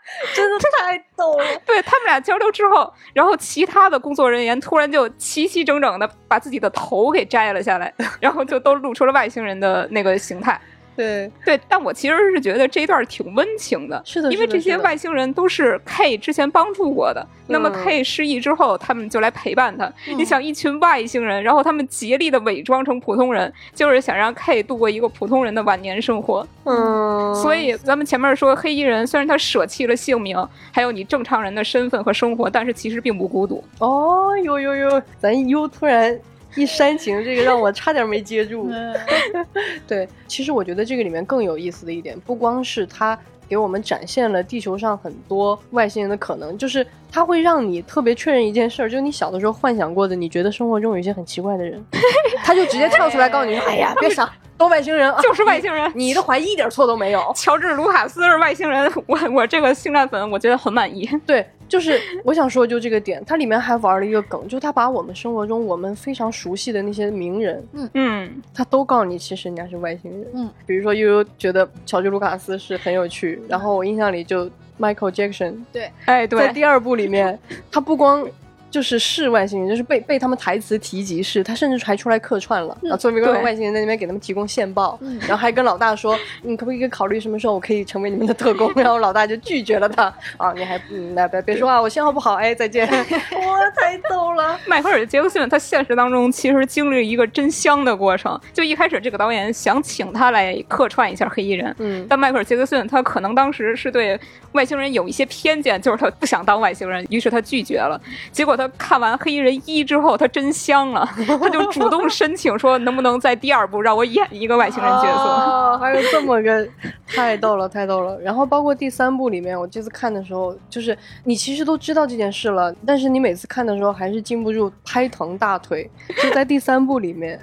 [0.34, 1.44] 真的太逗了。
[1.66, 10.60] 对他们俩交流之后，然后其他的工作人员突然就齐齐整整的把自己的头给摘了下来， 然后就都露出了外星人的那个形态。
[10.94, 19.90] 对，对，但我其实是觉得这一段挺温情的，是的因为这些外星人都是 K 之前帮助过的，那么嗯 K 失忆之后，他们就来陪伴他。
[20.16, 26.46] 你想，一群外星人，然后他们竭力的伪装成普通人，就是想让 K 度过一个普通人的晚年生活。
[26.64, 30.36] 嗯，所以咱们前面说黑衣人，虽然他舍弃了姓名，
[30.70, 33.64] 还有你正常人的身份和生活，但是其实并不孤独。
[33.78, 36.18] 哦，呦呦呦，咱又突然
[36.56, 38.68] 一煽情，这个让我差点没接住。
[38.70, 38.94] 嗯
[39.86, 51.82] 对，其实我觉得这个里面更有意思的一点，不光是它给我们展现了地球上很多外星人的可能，就是它会让你特别确认一件事儿，就是你小的时候幻想过的，你觉得生活中有一些很奇怪的人，
[52.44, 55.90] 他就直接跳出来告诉你说：“哎呀，别想，都外星人啊，就是外星人。
[55.94, 61.08] 你你的怀疑一点错都没有。”乔治·卢卡斯是外星人，我我这个星战粉，我觉得很满意。
[61.26, 70.26] 对，就是我想说，就这个点，它里面还玩了一个梗，就是它把我们生活中我们非常熟悉的那些名人，嗯，他都告诉你，其实人家是外星人。
[70.34, 74.44] 嗯，比如说悠悠觉得乔治卢卡斯是很有趣，然后我印象里就
[74.78, 75.90] Michael Jackson 对。
[76.04, 77.38] 哎对，在，第二部里面，
[77.70, 78.28] 他不光
[78.72, 88.72] 就是是外星人，就是被被他们台词提及是，他甚至还出来客串了，然后作为一个外星人在那边给他们提供线报，嗯然后还跟老大说，你可不可以考虑什么时候我可以成为你们的特工？
[88.76, 90.04] 然后老大就拒绝了他
[90.38, 94.58] 啊，你还嗯，那别别说啊，我信号不好，哎，再见， 哇，太逗了。
[94.66, 98.40] 迈克尔·杰克逊他现实当中其实经历了一个真香的过程。
[98.54, 104.18] 就一开始这个导演想请他来客串一下黑衣人，嗯，但迈克尔·杰克逊他可能当时是对
[104.52, 108.00] 外星人有一些偏见，就是他不想当外星人，于是他拒绝了。
[108.30, 111.08] 结果他看完《黑衣人一》之后，他真香了，
[111.40, 115.08] 他就主动申请说能不能在第二部让我演一个外星人角色。
[115.08, 116.66] 哦，还有这么个，
[117.06, 118.18] 太逗了，太逗了。
[118.20, 125.90] 然后包括第三部里面，我这次看的时候，就是你其实都知道这件事了，但是你每次看的时候还是禁不住拍疼大腿。
[126.22, 127.38] 就在第三部里面，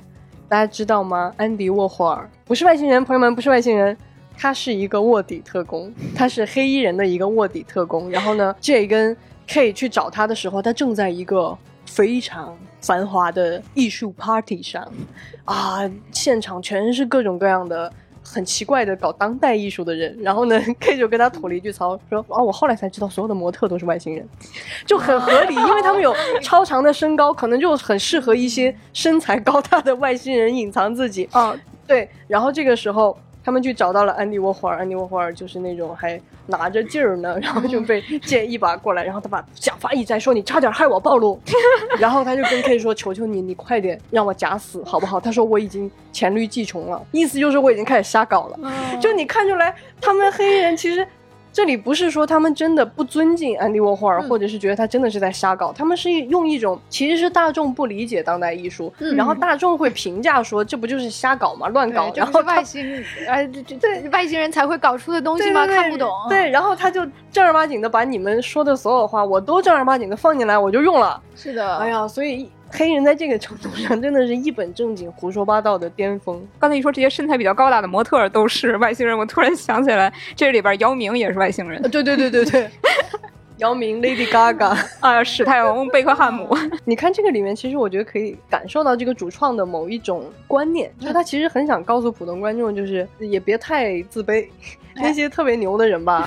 [0.47, 1.33] 大家知道吗？
[1.37, 3.97] 安迪沃霍尔不是外星人，朋友们不是外星人。
[4.41, 8.09] 他是一个卧底特工，他是黑衣人的一个卧底特工。
[8.09, 9.13] 然后呢这跟
[9.49, 14.87] K 去找他的时候，他正在一个非常繁华的艺术 party 上，
[15.43, 15.79] 啊，
[16.11, 17.91] 现场全是各种各样的
[18.23, 20.15] 很奇怪的搞当代艺术的人。
[20.21, 24.23] 然后呢，K 就跟他吐了一句槽，说：“哦，我后来才知道所有的模特都是外星人，
[24.85, 31.27] 就很合理，因为他们有超长的身高，可能就很适合一些身材高大的外星人隐藏自己。
[31.33, 41.39] ”啊，对，然后这个时候他们去找到了安迪沃霍尔，安迪沃霍尔就是那种还拿着劲儿呢，然后就被剑一把过来，然后他把假发一摘，说你差点害我暴露，
[41.99, 45.19] 然后他就跟 K 说，求求你，你快点让我假死好不好？
[45.19, 48.59] 他说我已经黔驴技穷了，意思就是我已经开始瞎搞了。
[48.99, 51.07] 就你看出来，他们黑衣人其实。
[51.59, 61.67] 这里不是说他们真的不尊敬安迪沃霍尔，嗯或者是觉得他真的是在瞎搞，他们是用一种其实是大众不理解当代艺术，嗯然后大众会评价说这不就是瞎搞吗？
[61.67, 65.65] 乱搞，然后外星哎，这这这外星人才会搞出的东西吗？
[65.67, 66.09] 对对对看不懂。
[66.29, 71.21] 对，然后他就正儿八经的把你们说的所有话，我都正儿八经的放进来，我就用了。
[71.35, 76.41] 是的，哎呀，所以黑人在这个程度上真的是一本正经胡说八道的巅峰。
[76.59, 82.69] 刚才一说这些身材比较高大的模特儿都是外星人，我突然想起来，这里边姚明也是外星人呃，对对对对对，
[83.57, 86.55] 姚明、Lady Gaga， 啊，史泰龙、贝克汉姆。
[86.85, 94.47] 你看这个里面，其实我觉得可以感受到这个主创的某一种观念，就是他其实很想告诉普通观众，就是也别太自卑。
[94.95, 96.25] 那些特别牛的人吧，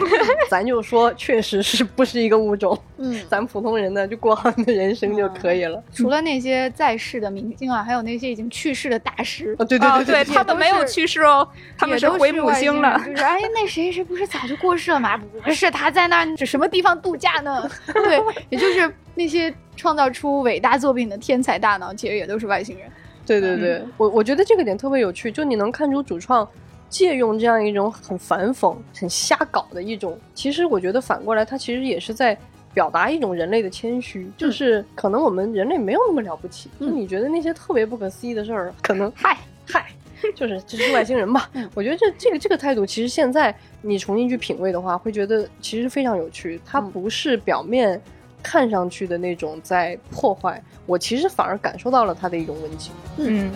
[0.48, 5.82] 咱就说确实是不是一个物种， 嗯，咱普通人呢就过好你的人生就可以了。
[5.92, 11.46] 除了那些在世的明星啊，还有那些已经去世的大师啊，对对啊，对对他们没有去世哦，
[11.76, 12.98] 他们也都回母星了。
[13.04, 15.20] 人就是哎，那谁谁不是早就过世了吗？
[15.44, 17.68] 不是，他在那儿什么地方度假呢？
[17.92, 22.88] 对，也就是那些创造出伟大作品的天才大脑，其实也都是外星人。
[23.24, 26.48] 对对对，我我觉得这个点特别有趣，就你能看出主创
[26.92, 32.36] 借用这样一种很反讽、很瞎搞的一种，其实我觉得反过来，他其实也是在
[32.74, 39.86] 表达一种人类的谦虚，就是可能我们人类没有那么了不起，就嗯你觉得那些特别不可思议的事儿，可能嗨，嗨。
[40.36, 41.50] 就是就是外星人吧。
[41.54, 46.60] 嗯我觉得这这个这个态度，其实现在你重新去品味的话，会觉得其实非常有趣。
[46.64, 48.00] 它嗯不是表面
[48.40, 52.92] 看上去的那种在破坏，我其实反而感受到了它的一种温情。
[53.16, 53.50] 嗯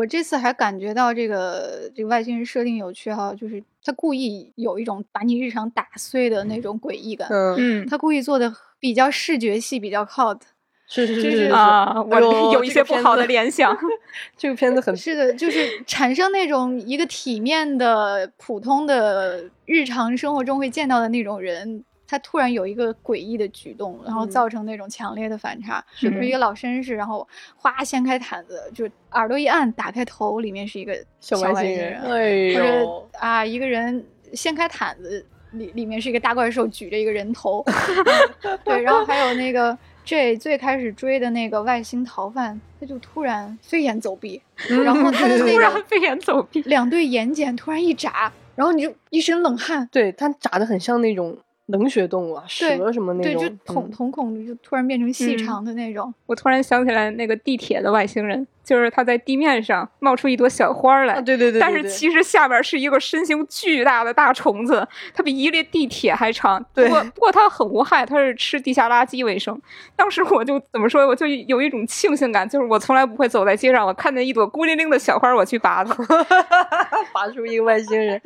[0.00, 10.40] 我这次还感觉到这个这个外星人设定有趣哈，就是他故意有一种把你日常打碎的那种诡异感，嗯，嗯他故意做的比较视觉系，比较 cult。
[10.92, 12.18] 是是是就是是是啊，我
[12.52, 13.76] 有一些不好的联想。
[14.36, 24.30] 这个片子很是的，就是产生那种一个体面的、普通的日常生活中会见到的那种人，他突然有一个诡异的举动，然后嗯。
[24.30, 25.84] 造成那种强烈的反差。
[25.94, 26.24] 是的。
[26.24, 37.64] 一个老绅士，然后哗掀开毯子，就耳朵一按，打开头，里面是一个小外外星人，人，哎或者呦，啊，一个人掀开毯子，里里面是一个大怪兽举着一个人头，
[38.64, 44.40] 对，然后还有那个 J 最开始追的那个外星逃犯，他就突然飞檐走壁，
[44.84, 51.36] 然后他的 那突然个飞檐走壁，两对眼睑突然一眨，然后你就一身冷汗，对他眨的很像那种
[51.70, 55.38] 冷血动物啊，蛇什么那种对，种，就瞳孔就突然变成细嗯。
[55.38, 66.64] 长的那种，我突然想起来那个地铁的外星人，就是它在地面上冒出一朵小花儿来，啊，对对对，但是其实下边是一个身形巨大的大虫子，它比一列地铁还长。
[66.74, 69.60] 对不过不过它很无害，它是吃地下垃圾为生。
[69.96, 75.94] 当时我就怎么说，我就有一种庆幸感，就是我从来不会走在街上，我看见一朵孤零零的小花，我去拔它。
[77.12, 78.20] 拔出一个外星人，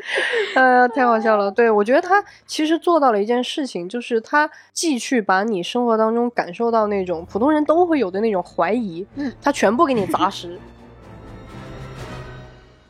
[0.55, 1.51] 呃，太好笑了。
[1.51, 10.59] 对我觉得他其实做到了一件事情，就是他既去把你生活当中感受到那种普通人都会有的那种怀疑，嗯，他全部给你砸实。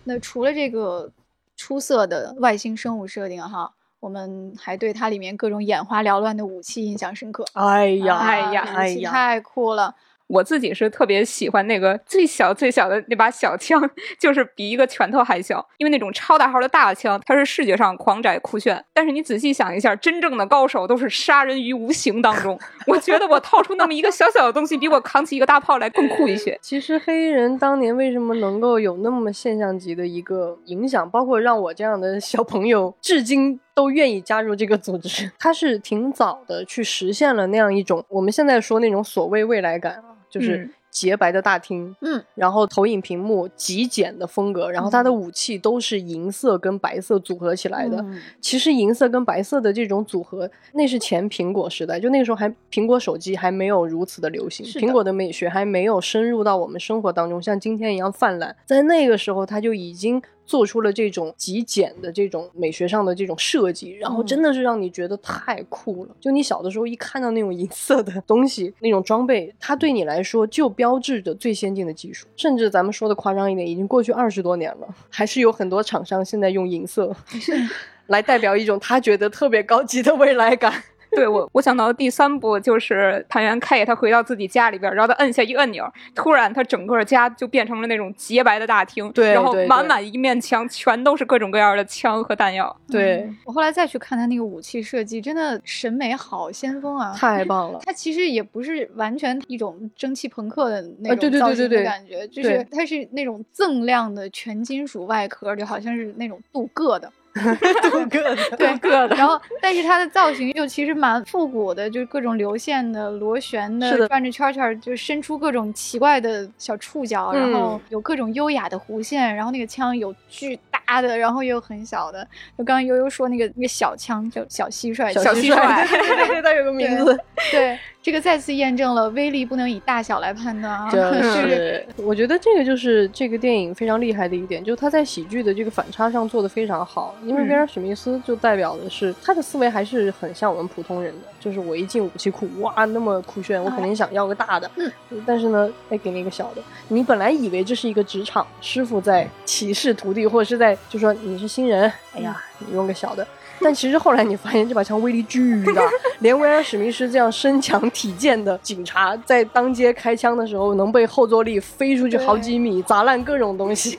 [0.05, 1.11] 那除了这个
[1.57, 7.45] 出色的外星生物设定哈，我们还对它里面各种眼花缭乱的武器印象深刻。
[7.55, 9.95] 哎呀，哎呀哎呀，太酷了！
[10.27, 18.83] 我自己是特别喜欢那个最小最小的那把小枪，就是比一个拳头还小，因为那种超大号的大枪，它是视觉上狂窄酷炫。
[18.93, 22.59] 但是你仔细想一下，真正的高手都是杀人于无形当中。
[22.87, 26.59] 我觉得我掏出那么一个小小的东西，比我扛起一个大炮来更酷一些。
[26.63, 47.99] 其实黑衣人当年为什么能够有那么现象级的一个影响，包括让我这样的小朋友至今都愿意加入这个组织，他是挺早的去实现了那样一种我们现在说那种所谓未来感啊，就是嗯洁白的大厅，嗯，然后投影屏幕极简的风格，然后它的嗯武器都是银色跟白色组合起来的。
[47.99, 58.55] 嗯其实银色跟白色的这种组合，那是前苹果时代，就那个时候还苹果手机还没有如此的流行，苹果的美学还没有深入到我们生活当中，像今天一样泛滥。
[58.65, 66.15] 在那个时候，它就已经做出了这种极简的这种美学上的这种设计，然后嗯真的是让你觉得太酷了。
[66.21, 72.27] 就你小的时候一看到那种银色的东西，那种装备，它对你来说就标志着最先进的技术。
[72.37, 77.15] 甚至咱们说的夸张一点，已经过去二十多年了，还是有很多厂商现在用银色。
[78.09, 80.85] 来代表一种他觉得特别高级的未来感。
[81.15, 92.75] 对我，我想到的第三部就是探员 K，他回到自己家里边，然后他摁下一个按钮，突然他整个家就变成了那种洁白的大厅，对然后满满一面墙全都是各种各样的枪和弹药。
[92.91, 97.13] 对，嗯我后来再去看他那个武器设计，真的审美好先锋啊！
[97.17, 97.81] 太棒了。
[97.85, 109.17] 它其实也不是完全一种蒸汽朋克的那啊对对对种造型的对对感觉，就是对它是那种锃亮的全金属外壳，就好像是那种镀铬的，镀铬的，对，铬的。
[109.17, 122.25] 然后，但是它的造型又其实蛮复古的，就是各种流线的、螺旋是的转着圈圈，就伸出各种奇怪的小触角，然后嗯有各种优雅的弧线，然后那个枪有巨大的，然后也有很小的。
[122.57, 127.19] 就刚刚悠悠说那个那个小枪叫小蟋蟀，小蟋蟋蟀， 对对对对，它有个名字。
[127.51, 137.15] 对，这个再次验证了威力不能以大小来判断啊，真就是是，我觉得这个就是这个电影非常厉害的一点，就是他在喜剧的这个反差上做的非常好。
[137.25, 144.71] 因为嗯威尔史密斯就代表的是他的思维还是很像我们普通人的，就是我一进武器库，哇，那么酷炫，我肯定想要个大的。
[144.77, 144.93] 嗯，
[145.25, 146.61] 但是呢，哎，给你一个小的。
[146.89, 153.27] 你本来以为这是一个职场师傅在歧视徒弟，或者是在就说你是新人，哎呀，你用个小的。
[153.61, 155.83] 但其实后来你发现这把枪威力巨大，
[156.19, 163.99] 连威尔史密斯这样身强体健的警察，在当街开枪的时候，能被后坐力飞出去好几米，砸烂各种东西。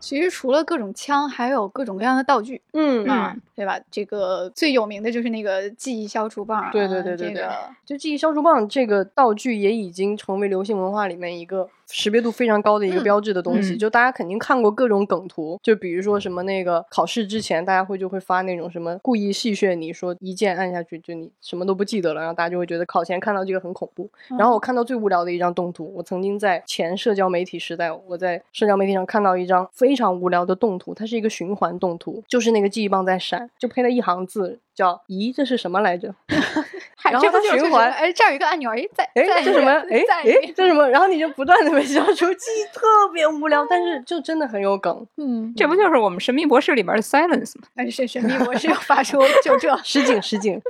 [0.00, 3.78] 其实除了各种枪，还有各种各样的道具嗯啊，对吧？
[3.90, 7.52] 这个最有名的就是那个记忆消除棒啊，对对对对对这个
[7.84, 24.10] 就记忆消除棒这个道具也已经成为流行文化里面一个识别度非常高的一个嗯标志的东西，嗯就大家肯定看过各种梗图，就比如说什么那个考试之前，大家会就会发那种什么故意戏谑你说一键按下去就你什么都不记得了，然后大家就会觉得考前看到这个很恐怖。
[24.38, 36.14] 然后我看到最无聊的一张动图，我曾经在前社交媒体时代，我在社交媒体上看到一张非常无聊的动图，它是一个循环动图，就是那个记忆棒在闪，就配了一行字叫“咦，这是什么来着？”
[37.00, 39.70] 嗨然后它这不循环哎，这儿有一个按钮，哎，在哎，在这什么？
[39.90, 40.88] 哎在哎，这什么？
[40.88, 45.06] 然后你就不断的被消除，记忆特别无聊，但是就真的很有梗。
[45.16, 47.68] 嗯，这不就是我们《神秘博士》里面的 Silence 吗？
[47.76, 49.76] 哎是神秘博士又发出 就这。
[49.84, 50.60] 实景实景。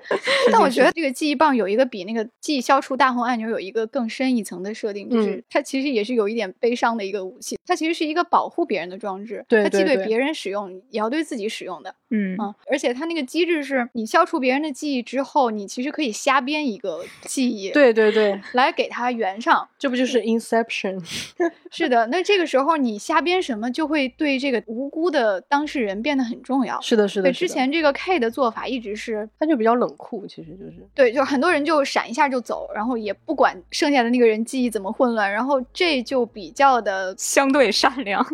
[0.52, 11.94] 但我觉得这个记忆棒有一个比那个记忆消除大红按钮有一个更深一层的设定，就是嗯它其实也是有一点悲伤的一个武器，它其实是一个保护别人的装置，对它既对别人使用，也要对自己使用的。
[12.10, 19.68] 嗯啊，而且它那个机制是你消除别人的记忆之后，你其实可以瞎编一个记忆，，对对对，来给它圆上。
[19.78, 21.02] 这不就是 Inception？
[21.70, 26.80] 是的，那这个时候你瞎编什么，就会对这个无辜的当事人变得很重要。
[26.80, 27.32] 是的，是对，的。
[27.32, 38.24] 之是的前这个 K 的做法一直是他就比较冷酷，其实就是对，就很多人就闪一下就走，然后也不管剩下的那个人记忆怎么混乱，然后这就比较的相对善良。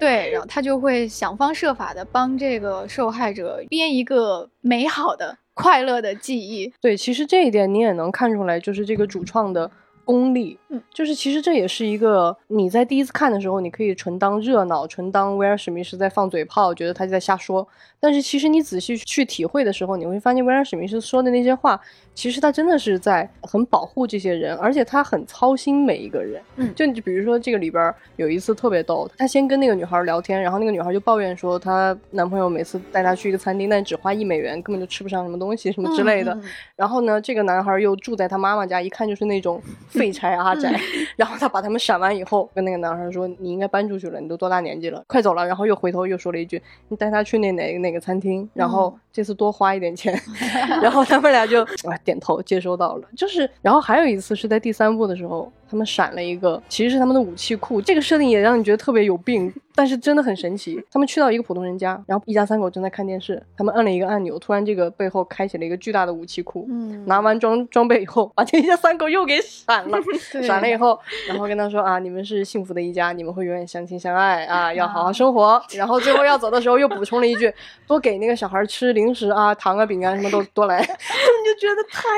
[0.00, 6.72] 对，然后他就会想方设法的帮这个受害者编一个美好的、快乐的记忆。
[6.80, 6.96] 对。
[6.96, 9.70] 其实这一点你也能看出来，就是这个主创的
[10.04, 10.58] 功利。
[10.68, 17.66] 嗯，就是其实这也是一个你在第一次看的时候，你可以纯当热闹，纯当威尔史密斯在放嘴炮，觉得他就在瞎说。
[17.98, 21.78] 但是其实你仔细去体会的时候，你会发现威尔史密斯说的那些话，
[22.14, 26.40] 其实他真的是在很保护这些人，而且他很操心每一个人。
[26.56, 36.38] 嗯就你比如说这个里边有一次特别逗，他先跟那个女孩聊天，然后那个女孩就抱怨说，她男朋友每次带她去一个餐厅，但只花一美元，根本就吃不上什么东西什么之类的。
[36.76, 39.60] 然后呢，这个男孩又住在他妈妈家，一看就是那种
[39.90, 40.74] 废柴阿宅。
[41.16, 50.18] 然后他把他们闪完以后，跟那个男孩说：“你应该搬出去了，你都多大年纪了，快走了。”然后又回头又说了一句：“你带他去那哪哪个餐厅，然后这次多花一点钱。
[50.82, 53.08] 然后他们俩就啊点头接收到了。
[53.16, 57.80] 就是，然后还有一次是在第三部的时候，他们闪了一个，其实是他们的武器库。
[57.80, 60.82] 这个设定也让你觉得特别有病， 但是真的很神奇。
[60.90, 66.66] 他们去到一个普通人家，然后一家三口正在看电视，他们摁了一个按钮，突然这个背后开启了一个巨大的武器库。
[66.68, 69.98] 嗯拿完装装备以后，把这一家三口又给闪了。
[70.42, 70.98] 闪了以后，
[71.28, 75.62] 然后跟他说啊，你们是幸福的一家，你们会永远相亲相爱啊，要好好生活。
[75.76, 77.52] 然后最后要走的时候又补充了一句，
[77.86, 80.80] 多给那个小孩吃零食啊，糖啊、饼干什么都多来。
[80.84, 82.08] 就你就觉得太，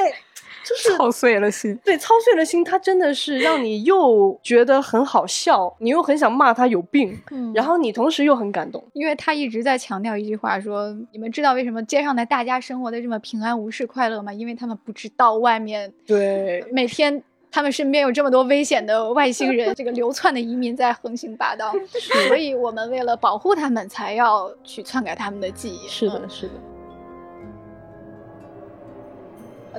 [0.64, 1.78] 就是操碎了心。
[1.84, 8.82] 对操碎了心，他真的是让你又觉得很好笑，你又很想骂他有病，嗯然后你同时又很感动。
[8.92, 14.32] 因为他一直在强调一句话说，你们知道为什么街上的大家生活的这么平安无事、快乐吗？
[14.32, 21.72] 因为他们不知道外面对，每天他们身边有这么多危险的外星人，这个流窜的移民在横行霸道，
[22.26, 25.86] 所以我们为了保护他们，才要去篡改他们的记忆。
[25.88, 26.52] 是的，嗯是的。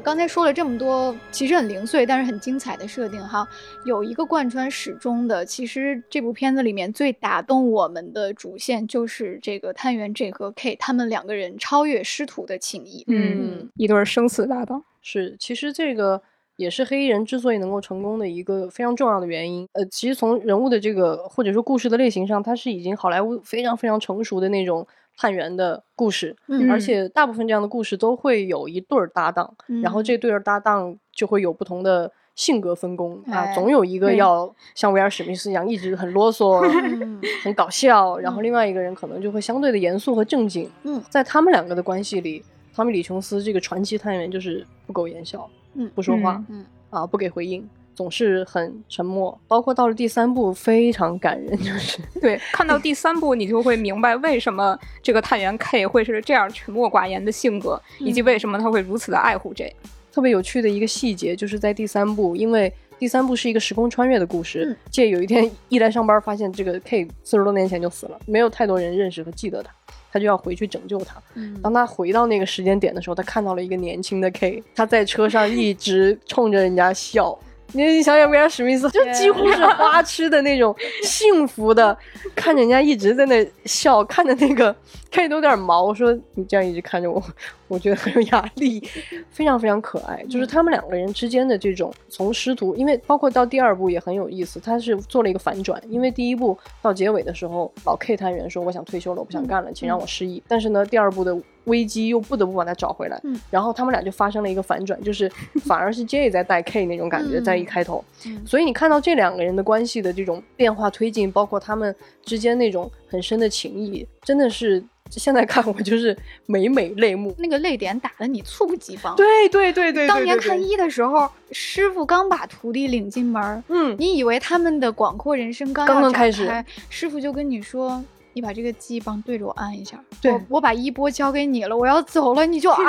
[0.02, 3.48] 刚才说了这么多，其实很零碎，但是很精彩的设定哈。
[3.86, 13.04] 有一个贯穿始终的，其实这部片子里面最打动我们的主线就是这个探员 J 和 K 他们两个人超越师徒的情谊。
[13.08, 14.84] 嗯，一对儿生死搭档。
[15.02, 16.22] 是，其实这个
[16.58, 19.68] 也是黑衣人之所以能够成功的一个非常重要的原因。
[19.74, 24.88] 呃，其实从人物的这个或者说故事的类型上，它是已经好莱坞非常非常成熟的那种
[25.18, 32.12] 探员的故事，嗯而且大部分这样的故事都会有一对儿搭档，然后这对儿搭档就会有不同的。
[32.36, 33.22] 性格分工。
[33.28, 38.44] 啊，哎总有一个要像威尔史密斯一样一直很啰嗦、嗯很搞笑，然后嗯。
[38.44, 40.68] 另外一个人可能就会相对的严肃和正经。
[40.82, 41.00] 嗯。
[41.12, 42.44] 在他们两个的关系里，
[42.74, 46.66] 汤米·李琼斯这个传奇探员就是不苟言笑，嗯不说话，嗯。
[46.90, 49.38] 啊，不给回应，总是很沉默。
[49.48, 59.76] 包括到了第三部，非常感人，就是对， 看到第三部，你就会明白为什么这个探员 K 会是这样沉默寡言的性格，以及为什么他会如此的爱护 J。
[60.12, 64.76] 特别有趣的一个细节，就是在第三部，因为第三部是一个时空穿越的故事嗯。
[64.92, 69.74] 借有一天一来上班，发现这个 K 四十多年前就死了，没有太多人认识和记得他，
[70.12, 71.20] 他就要回去拯救他。
[71.34, 77.36] 嗯当他回到那个时间点的时候，他看到了一个年轻的 K，他在车上一直冲着人家笑。
[77.74, 81.98] 你你想想，威尔史密斯就几乎是花痴的那种幸福的，
[82.36, 84.76] 看着人家一直在那笑，看着那个
[85.14, 85.84] 看着有点毛。
[85.84, 87.22] 我说你这样一直看着我，
[87.68, 88.82] 我觉得很有压力，
[89.30, 90.24] 非常非常可爱。
[90.24, 95.80] 就是他们两个人之间的这种从师徒，因为包括到第二部也很有意思，他是做了一个反转。
[95.88, 100.42] 因为第一部到结尾的时候，老 K 探员说我想退休了，我不想干了，请让我失忆。
[100.48, 105.32] 但是呢，第二部的危机又不得不把他找回来，嗯然后他们俩就发生了一个反转，就是
[105.64, 108.04] 反而是 J 在带 K 那种感觉，嗯在一开头。
[108.26, 117.36] 嗯所以你看到这两个人的关系的这种变化推进，包括他们之间那种很深的情谊，真的是现在看我就是每每泪目。
[117.38, 119.16] 那个泪点打的你猝不及防。
[119.16, 128.04] 对对对对，当年看一，的时候，师傅刚把徒弟领进门，嗯，你以为他们的广阔人生刚刚开始开师傅就跟你说。
[128.34, 132.80] 你把这个记忆棒对着我按一下，对我我把衣钵交给你了，我要走了，你就啊，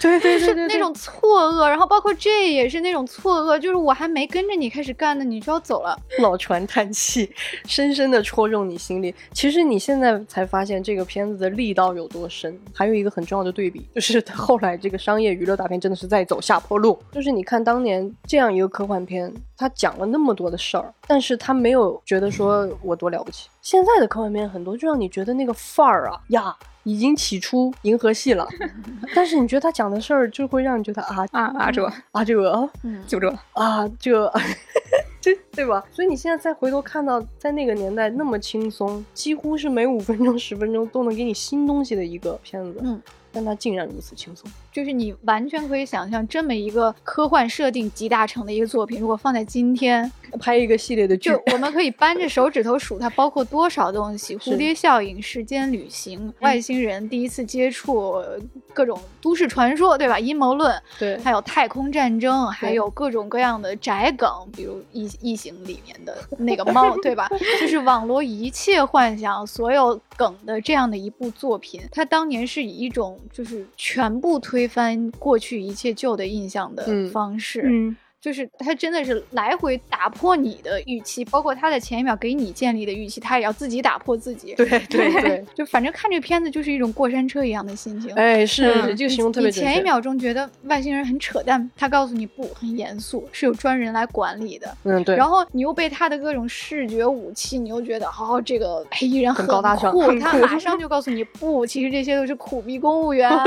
[0.00, 7.30] 对对对 是那种错愕，然后包括这也是那种错愕，就是我还没跟着你开始干呢，你就要走了，老船叹气，
[7.66, 9.14] 深深的戳中你心里。
[9.32, 12.58] 其实你现在才发现这个片子的力道有多深。
[12.72, 16.98] 还有一个很重要的对比，就是 后来这个商业娱乐大片真的是在走下坡路。
[17.12, 23.50] 就是你看当年这样一个科幻片，它讲了那么多的事儿，但是他没有觉得说我多了不起。
[23.60, 26.56] 现在的科幻片很多就让你觉得那个范儿啊呀。
[26.84, 28.48] 已经起出银河系了，
[29.14, 34.32] 但是你觉得他讲的事儿就会让你觉得啊啊啊这啊这个啊嗯，就这，啊，这，
[35.22, 35.84] 对对吧？
[35.92, 43.00] 所以你现在再回头看到，在那个年代那么轻松，几乎是每五分钟、十分钟都能给你新东西的一个片子，嗯，
[43.30, 44.50] 但它竟然如此轻松。
[44.72, 58.38] 就是你完全可以想象这么一个科幻设定集大成的一个作品，如果放在今天，拍一个系列的剧就，我们可以扳着手指头数它包括多少东西： 蝴蝶效应、时间旅行、外星人第一次接触、呃
[58.72, 60.16] 各种都市传说，对吧？
[60.16, 67.28] 阴谋论，对，还有太空战争，还有各种各样的宅梗，比如异异形里面的那个猫，对吧？
[67.60, 71.82] 就是网罗一切幻想、所有梗的这样的一部作品。
[71.90, 77.62] 它当年是以一种就是全部推翻过去一切旧的印象的嗯方式。
[77.64, 84.54] 嗯，就是他真的是来回打破你的预期，包括他在前一秒给你建立的预期，他也要自己打破自己。
[84.54, 88.14] 对对对， 就反正看这片子就是一种过山车一样的心情。
[88.14, 89.52] 哎，是嗯是，这个形容特别你。
[89.52, 94.76] 前一秒钟觉得外星人很扯淡，他告诉你不，很严肃，是有专人来管理的。
[94.84, 103.30] 嗯，对，然后你又被他的各种视觉武器，你又觉得哦，这个黑衣人很高大上酷，很酷他马上就告诉你不，其实这些都是苦逼公务员，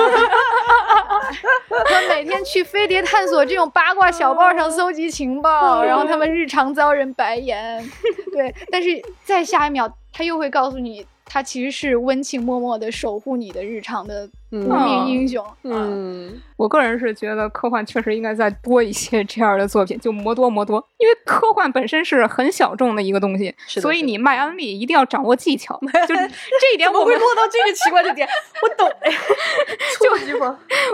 [1.85, 7.83] 他每天去飞碟探索这种八卦小报上搜集情报，然后他们日常遭人白眼，
[8.33, 11.05] 对，但是再下一秒他又会告诉你。
[11.25, 28.27] 他其实是温情脉脉的守护你的日常的嗯无名英雄，啊嗯，我个人是觉得科幻确实应该再多一些这样的作品，就 more 多 more 多，因为科幻本身是很小众的一个东西，所以你卖安利一定要掌握技巧， 就是这一点怎么会落到这个奇怪的点？
[28.61, 29.11] 我懂， 哎，
[29.99, 30.13] 就。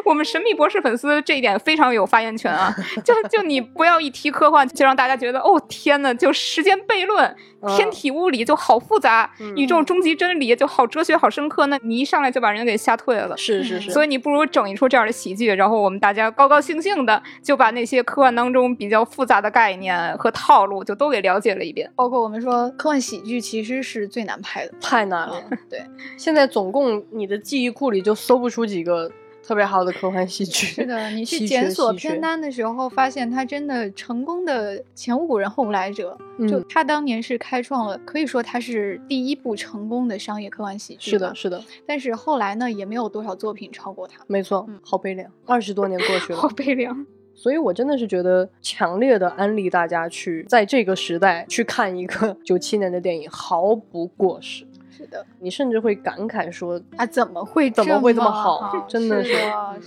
[0.05, 2.73] 我们神秘博士粉丝这一点非常有发言权啊！
[3.03, 11.67] 就就你不要一提科幻，就让大家觉得哦天呐，就时间悖论、嗯天体物理就好复杂，嗯宇宙终极真理就好哲学、好深刻。
[11.67, 13.35] 那你一上来就把人给吓退了。
[13.35, 13.91] 是是是，是。
[13.91, 21.91] 所以你不如整一出这样的喜剧，然后我们大家高高兴兴的就把那些科幻当中比较复杂的概念和套路就都给了解了一遍。
[21.95, 25.43] 包括我们说科幻喜剧其实是最难拍的，太难了。
[25.69, 25.81] 对，
[26.17, 29.11] 现在总共你的记忆库里就搜不出几个
[29.49, 30.67] 特别好的科幻喜剧。
[30.77, 36.15] 是的，你去检索片单的时候，发现他真的成功的前无古人后无来者。
[36.47, 41.09] 就嗯他当年是开创了，可以说他是第一部成功的商业科幻喜剧。
[41.09, 41.33] 是的，。
[41.33, 44.19] 是的，但是后来呢，也没有多少作品超过他。
[44.27, 45.27] 没错嗯，好悲凉。
[45.47, 47.07] 二十多年过去了 好，悲凉。
[47.33, 54.67] 所以我真的是觉得强烈的安利大家去在这个时代去看一个九七年的电影，毫不过时。
[54.99, 58.85] 是的，你甚至会感慨说，啊怎么会怎么会这么好？
[58.85, 59.33] 真的是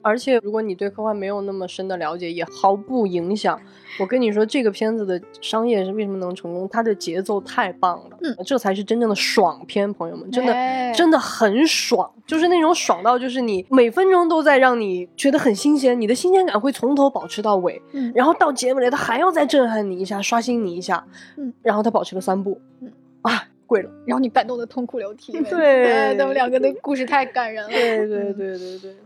[0.02, 3.60] 而且如果你对科幻没有那么深的了解，也毫不影响。
[4.00, 6.66] 我跟你说，这个片子的商业是为什么能成功？
[6.72, 21.06] 它的节奏太棒了，嗯，这才是真正的爽片，朋友们，真的、哎真的很爽，就是那种爽到就是你每分钟都在让你觉得很新鲜，你的新鲜感会从头保持到尾，嗯然后到结尾了，它还要再震撼你一下，刷新你一下，
[21.36, 22.90] 嗯，然后它保持了三部，嗯
[23.20, 25.32] 啊，贵了，然后你感动的痛哭流涕。
[25.44, 27.70] 对哎 他们两个的故事太感人了。
[27.70, 28.96] 对对对对对。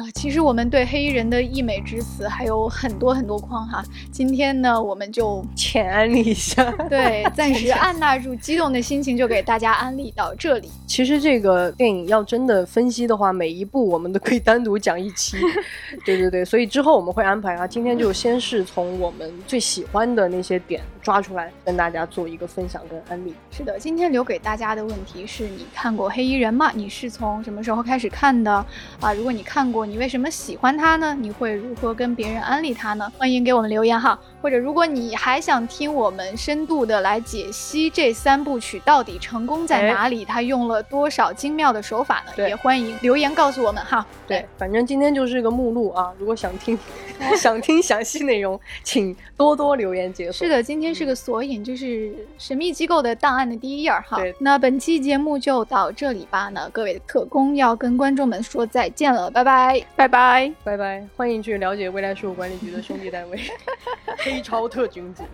[0.00, 3.84] 啊，其实我们对黑衣人的溢美之词还有很多很多框哈。
[4.10, 6.64] 今天呢，我们就 浅安利一下。
[6.88, 10.70] 对，暂时按捺住激动的心情，就给大家安利到这里。
[10.86, 15.36] 其实这个电影要真的分析的话，每一部我们都可以单独讲一期。
[16.06, 17.66] 对对对，所以之后我们会安排啊。
[17.66, 23.34] 今天就先是从我们最喜欢的那些点抓出来，跟大家做一个分享跟安利。
[23.50, 26.72] 是的，今天留给大家的问题是你看过黑衣人吗？
[26.74, 28.64] 你是从什么时候开始看的？
[28.98, 31.16] 啊，如果你看过，你为什么喜欢他呢？
[31.18, 33.10] 你会如何跟别人安利他呢？
[33.18, 34.16] 欢迎给我们留言哈。
[34.42, 42.48] 或者如果你还想听我们深度的来解析这三部曲到底成功在哪里，他用了多少精妙的手法呢？
[42.48, 44.06] 也欢迎留言告诉我们哈。
[44.26, 46.12] 对，反正今天就是个目录啊。
[46.18, 46.78] 如果想听
[47.36, 50.46] 想听详细内容，请多多留言解锁。
[50.46, 54.16] 是的，今天是个索引，就是神秘机构的档案的第一页哈。
[54.16, 56.50] 对，那本期节目就到这里吧。
[56.54, 61.06] 那各位的特工要跟观众们说再见了，拜拜，拜拜，拜拜。
[61.16, 63.38] 欢迎去了解未来事务管理局的兄弟单位。
[64.30, 65.24] 黑超特警组。